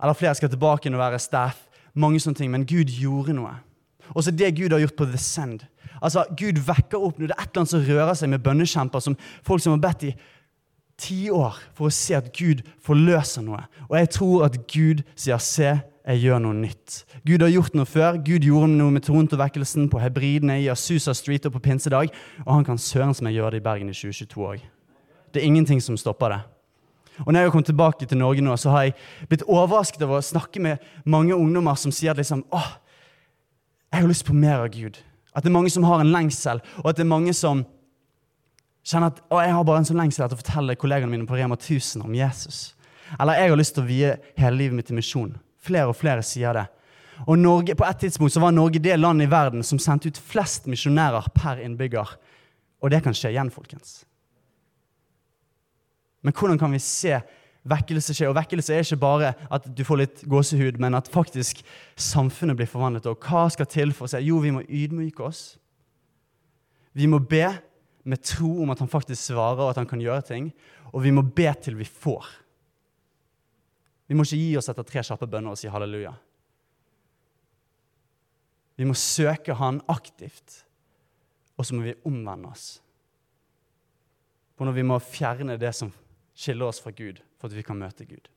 Eller 0.00 0.16
flere 0.16 0.38
skal 0.38 0.50
tilbake 0.50 0.88
og 0.88 1.02
være 1.02 1.20
staff. 1.20 1.66
Mange 1.92 2.22
sånne 2.22 2.40
ting. 2.40 2.50
Men 2.54 2.64
Gud 2.64 2.90
gjorde 2.96 3.36
noe. 3.36 3.58
Og 4.14 4.24
så 4.24 4.34
det 4.34 4.54
Gud 4.58 4.72
har 4.74 4.82
gjort 4.82 4.98
på 4.98 5.08
The 5.10 5.20
Send. 5.20 5.64
Altså, 6.02 6.24
Gud 6.38 6.58
vekker 6.66 6.98
opp 6.98 7.18
når 7.18 7.30
det 7.30 7.36
er 7.36 7.42
et 7.42 7.50
eller 7.50 7.62
annet 7.62 7.72
som 7.72 7.84
rører 7.86 8.14
seg 8.18 8.32
med 8.32 8.42
bønnekjemper, 8.42 9.02
som 9.04 9.16
folk 9.46 9.62
som 9.62 9.76
har 9.76 9.84
bedt 9.84 10.08
i 10.10 10.14
tiår 11.02 11.58
for 11.76 11.88
å 11.88 11.94
se 11.94 12.16
at 12.18 12.30
Gud 12.36 12.62
forløser 12.84 13.44
noe. 13.46 13.62
Og 13.88 13.96
jeg 13.98 14.10
tror 14.18 14.46
at 14.48 14.58
Gud 14.70 15.02
sier 15.14 15.38
'se, 15.38 15.80
jeg 16.06 16.18
gjør 16.18 16.38
noe 16.42 16.54
nytt'. 16.54 17.04
Gud 17.24 17.42
har 17.42 17.48
gjort 17.48 17.74
noe 17.74 17.86
før. 17.86 18.16
Gud 18.24 18.42
gjorde 18.42 18.68
noe 18.68 18.90
med 18.90 19.02
Toronto-vekkelsen, 19.02 19.88
på 19.88 20.00
Hebridene, 20.00 20.60
i 20.62 20.68
Asusa 20.68 21.12
Street 21.12 21.46
og 21.46 21.52
på 21.52 21.60
pinsedag. 21.60 22.10
Og 22.46 22.54
han 22.54 22.64
kan 22.64 22.78
søren 22.78 23.14
som 23.14 23.26
jeg 23.26 23.34
gjør 23.34 23.50
det 23.50 23.60
i 23.60 23.64
Bergen 23.64 23.88
i 23.88 23.92
2022 23.92 24.46
òg. 24.46 24.60
Det 25.32 25.42
er 25.42 25.46
ingenting 25.46 25.80
som 25.80 25.96
stopper 25.96 26.28
det. 26.28 26.40
Og 27.20 27.32
når 27.32 27.40
jeg 27.40 27.52
kommet 27.52 27.66
tilbake 27.66 28.06
til 28.06 28.18
Norge 28.18 28.40
nå, 28.40 28.56
så 28.56 28.70
har 28.70 28.82
jeg 28.82 28.94
blitt 29.28 29.42
overrasket 29.42 30.02
over 30.02 30.18
å 30.18 30.24
snakke 30.24 30.60
med 30.60 30.78
mange 31.04 31.36
ungdommer 31.36 31.74
som 31.74 31.92
sier 31.92 32.14
liksom, 32.14 32.44
åh, 32.52 32.72
jeg 33.92 34.00
har 34.00 34.08
lyst 34.08 34.26
på 34.26 34.34
mer 34.34 34.64
av 34.64 34.68
Gud. 34.72 34.98
At 35.32 35.44
det 35.44 35.50
er 35.50 35.56
mange 35.56 35.70
som 35.72 35.84
har 35.84 36.00
en 36.00 36.12
lengsel, 36.12 36.60
og 36.80 36.90
at 36.90 36.98
det 36.98 37.04
er 37.04 37.12
mange 37.12 37.32
som 37.36 37.64
kjenner 38.84 39.12
at 39.12 39.20
å, 39.30 39.40
jeg 39.40 39.54
har 39.54 39.64
bare 39.68 39.82
en 39.82 39.88
sånn 39.88 40.00
lengsel 40.00 40.24
etter 40.24 40.38
å 40.38 40.42
fortelle 40.42 40.76
kollegaene 40.80 41.12
mine 41.12 41.28
på 41.28 41.36
Rema 41.38 41.56
1000 41.58 42.04
om 42.04 42.14
Jesus. 42.16 42.72
Eller 43.20 43.38
jeg 43.38 43.52
har 43.52 43.60
lyst 43.60 43.76
til 43.76 43.84
å 43.84 43.90
vie 43.90 44.14
hele 44.40 44.58
livet 44.58 44.78
mitt 44.78 44.88
til 44.90 44.98
misjon. 44.98 45.34
Flere 45.62 45.92
og 45.92 45.98
flere 45.98 46.24
sier 46.26 46.56
det. 46.56 46.66
Og 47.28 47.36
Norge, 47.38 47.76
På 47.78 47.84
et 47.86 48.00
tidspunkt 48.00 48.32
så 48.34 48.40
var 48.40 48.54
Norge 48.56 48.80
det 48.82 48.96
landet 48.98 49.28
i 49.28 49.30
verden 49.30 49.62
som 49.62 49.78
sendte 49.78 50.08
ut 50.08 50.18
flest 50.18 50.66
misjonærer 50.66 51.28
per 51.36 51.60
innbygger. 51.62 52.16
Og 52.82 52.90
det 52.90 53.02
kan 53.04 53.14
skje 53.14 53.30
igjen, 53.30 53.52
folkens. 53.52 54.02
Men 56.22 56.34
hvordan 56.34 56.58
kan 56.58 56.72
vi 56.72 56.80
se 56.82 57.20
vekkelse 57.68 58.14
skjer. 58.16 58.30
Og 58.30 58.38
vekkelse 58.38 58.74
er 58.74 58.86
ikke 58.86 59.00
bare 59.02 59.32
at 59.52 59.66
du 59.66 59.82
får 59.86 60.00
litt 60.00 60.22
gåsehud, 60.30 60.80
men 60.82 60.98
at 60.98 61.10
faktisk 61.12 61.62
samfunnet 61.96 62.58
blir 62.58 62.70
forvandlet. 62.70 63.08
Og 63.10 63.22
hva 63.22 63.46
skal 63.52 63.70
til 63.70 63.94
for 63.96 64.08
å 64.08 64.12
si? 64.12 64.22
Jo, 64.26 64.40
vi 64.42 64.54
må 64.54 64.64
ydmyke 64.66 65.24
oss. 65.26 65.44
Vi 66.92 67.08
må 67.08 67.22
be 67.22 67.46
med 68.02 68.22
tro 68.26 68.50
om 68.64 68.72
at 68.74 68.82
han 68.82 68.90
faktisk 68.90 69.30
svarer, 69.30 69.62
og 69.62 69.72
at 69.72 69.80
han 69.80 69.88
kan 69.88 70.02
gjøre 70.02 70.26
ting. 70.32 70.50
Og 70.92 71.04
vi 71.04 71.14
må 71.14 71.24
be 71.24 71.48
til 71.62 71.78
vi 71.78 71.86
får. 71.88 72.26
Vi 74.10 74.18
må 74.18 74.26
ikke 74.26 74.40
gi 74.42 74.52
oss 74.60 74.68
etter 74.68 74.84
tre 74.84 75.04
kjappe 75.06 75.28
bønner 75.30 75.54
og 75.54 75.60
si 75.60 75.70
halleluja. 75.72 76.12
Vi 78.76 78.88
må 78.88 78.96
søke 78.98 79.54
Han 79.54 79.80
aktivt, 79.92 80.64
og 81.56 81.66
så 81.66 81.76
må 81.76 81.84
vi 81.84 81.98
omvende 82.08 82.50
oss. 82.50 82.80
For 84.56 84.66
når 84.66 84.76
vi 84.76 84.84
må 84.88 84.98
fjerne 85.02 85.58
det 85.60 85.70
som 85.76 85.92
skiller 86.34 86.72
oss 86.72 86.80
fra 86.82 86.92
Gud, 86.96 87.20
for 87.42 87.50
at 87.50 87.56
vi 87.58 87.64
kan 87.66 87.78
møte 87.78 88.06
Gud. 88.06 88.28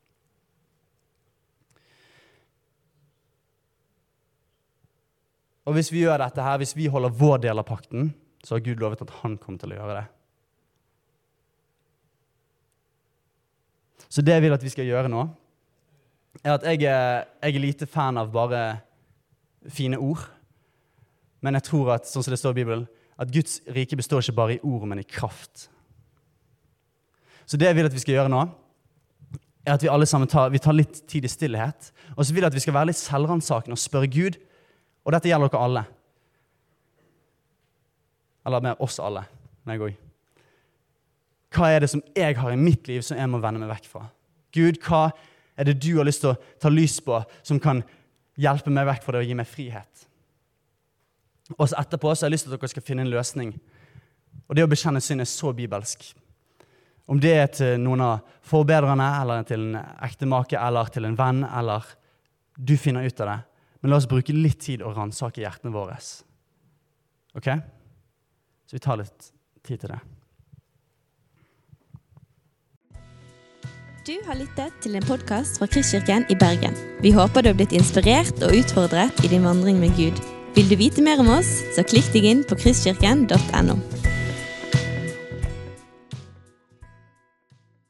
Og 5.66 5.76
hvis 5.78 5.92
vi 5.94 6.02
gjør 6.02 6.18
dette 6.18 6.42
her, 6.42 6.58
hvis 6.58 6.74
vi 6.74 6.88
holder 6.90 7.14
vår 7.14 7.38
del 7.46 7.62
av 7.62 7.66
pakten, 7.66 8.10
så 8.42 8.56
har 8.56 8.64
Gud 8.66 8.82
lovet 8.82 9.02
at 9.02 9.14
han 9.22 9.38
kommer 9.38 9.62
til 9.62 9.74
å 9.74 9.78
gjøre 9.78 9.94
det. 10.00 10.04
Så 14.10 14.22
det 14.26 14.34
jeg 14.34 14.42
vil 14.42 14.54
at 14.58 14.66
vi 14.66 14.74
skal 14.74 14.90
gjøre 14.90 15.10
nå, 15.10 15.22
er 16.42 16.56
at 16.56 16.66
jeg 16.66 16.82
er, 16.90 17.26
jeg 17.46 17.54
er 17.54 17.62
lite 17.62 17.86
fan 17.90 18.18
av 18.18 18.34
bare 18.34 18.60
fine 19.70 19.98
ord. 20.02 20.26
Men 21.46 21.58
jeg 21.58 21.68
tror 21.70 21.94
at, 21.94 22.10
sånn 22.10 22.26
som 22.26 22.34
det 22.34 22.42
står 22.42 22.54
i 22.54 22.60
Bibelen, 22.60 22.86
at 23.22 23.30
Guds 23.32 23.60
rike 23.70 23.98
består 23.98 24.22
ikke 24.22 24.38
bare 24.42 24.58
i 24.58 24.62
ord, 24.66 24.86
men 24.90 25.00
i 25.02 25.08
kraft. 25.08 25.68
Så 27.46 27.58
det 27.58 27.70
jeg 27.70 27.78
vil 27.78 27.86
at 27.86 27.94
vi 27.94 28.02
skal 28.02 28.18
gjøre 28.18 28.34
nå, 28.34 28.44
er 29.66 29.74
at 29.74 29.82
vi 29.82 29.90
alle 29.90 30.06
sammen 30.06 30.30
tar, 30.30 30.52
vi 30.54 30.62
tar 30.62 30.76
litt 30.76 31.02
tid 31.10 31.26
i 31.26 31.30
stillhet. 31.30 31.90
Og 32.14 32.22
så 32.24 32.34
vil 32.34 32.44
jeg 32.44 32.52
at 32.52 32.56
vi 32.56 32.62
skal 32.62 32.76
være 32.76 32.92
litt 32.92 33.00
selvransakende 33.00 33.74
og 33.74 33.82
spørre 33.82 34.10
Gud. 34.10 34.38
Og 35.04 35.14
dette 35.14 35.30
gjelder 35.30 35.50
dere 35.50 35.68
alle. 35.68 35.84
Eller 38.46 38.62
med 38.62 38.82
oss 38.86 39.00
alle. 39.02 39.24
Meg 39.66 39.82
òg. 39.82 39.96
Hva 41.56 41.70
er 41.72 41.82
det 41.82 41.90
som 41.90 42.02
jeg 42.14 42.36
har 42.38 42.52
i 42.52 42.60
mitt 42.60 42.86
liv 42.90 43.02
som 43.02 43.18
jeg 43.18 43.30
må 43.30 43.40
vende 43.42 43.62
meg 43.62 43.72
vekk 43.72 43.88
fra? 43.90 44.04
Gud, 44.54 44.78
hva 44.86 45.08
er 45.56 45.68
det 45.68 45.78
du 45.82 45.96
har 45.96 46.06
lyst 46.06 46.22
til 46.22 46.34
å 46.34 46.38
ta 46.62 46.70
lys 46.70 46.98
på, 47.02 47.18
som 47.46 47.58
kan 47.62 47.82
hjelpe 48.38 48.70
meg 48.70 48.86
vekk 48.90 49.06
fra 49.06 49.16
det 49.16 49.24
og 49.24 49.30
gi 49.30 49.38
meg 49.38 49.48
frihet? 49.50 50.06
Og 51.56 51.68
så 51.70 51.78
etterpå 51.80 52.12
så 52.12 52.26
har 52.26 52.30
jeg 52.30 52.36
lyst 52.36 52.46
til 52.46 52.54
at 52.54 52.60
dere 52.60 52.72
skal 52.74 52.86
finne 52.86 53.06
en 53.06 53.10
løsning. 53.10 53.54
Og 54.46 54.58
det 54.58 54.66
å 54.66 54.70
bekjenne 54.70 55.02
synd 55.02 55.22
er 55.22 55.30
så 55.30 55.52
bibelsk. 55.56 56.10
Om 57.06 57.20
det 57.22 57.34
er 57.38 57.50
til 57.54 57.78
noen 57.82 58.02
av 58.02 58.40
forbedrerne, 58.46 59.06
eller 59.20 59.46
til 59.46 59.68
en 59.68 59.78
ektemake, 60.06 60.58
eller 60.58 60.90
til 60.90 61.06
en 61.06 61.18
venn, 61.18 61.44
eller 61.46 61.86
Du 62.56 62.72
finner 62.80 63.04
ut 63.04 63.20
av 63.20 63.28
det. 63.28 63.40
Men 63.82 63.90
la 63.90 63.96
oss 64.00 64.08
bruke 64.08 64.32
litt 64.32 64.62
tid 64.64 64.80
og 64.80 64.96
ransake 64.96 65.42
hjertene 65.42 65.74
våre. 65.74 65.98
Ok? 67.36 67.50
Så 68.64 68.78
vi 68.78 68.80
tar 68.80 68.96
litt 68.96 69.28
tid 69.62 69.82
til 69.82 69.92
det. 69.92 70.00
Du 74.06 74.14
har 74.24 74.38
lyttet 74.38 74.74
til 74.80 74.96
en 74.96 75.04
podkast 75.04 75.60
fra 75.60 75.68
Kristkirken 75.68 76.24
i 76.30 76.36
Bergen. 76.38 76.74
Vi 77.02 77.12
håper 77.12 77.42
du 77.42 77.50
har 77.50 77.58
blitt 77.58 77.76
inspirert 77.76 78.40
og 78.40 78.54
utfordret 78.54 79.24
i 79.26 79.32
din 79.34 79.44
vandring 79.44 79.82
med 79.82 79.98
Gud. 79.98 80.22
Vil 80.56 80.70
du 80.70 80.78
vite 80.80 81.04
mer 81.04 81.20
om 81.20 81.34
oss, 81.36 81.50
så 81.76 81.84
klikk 81.84 82.14
deg 82.14 82.30
inn 82.30 82.46
på 82.46 82.56
kristkirken.no. 82.56 83.82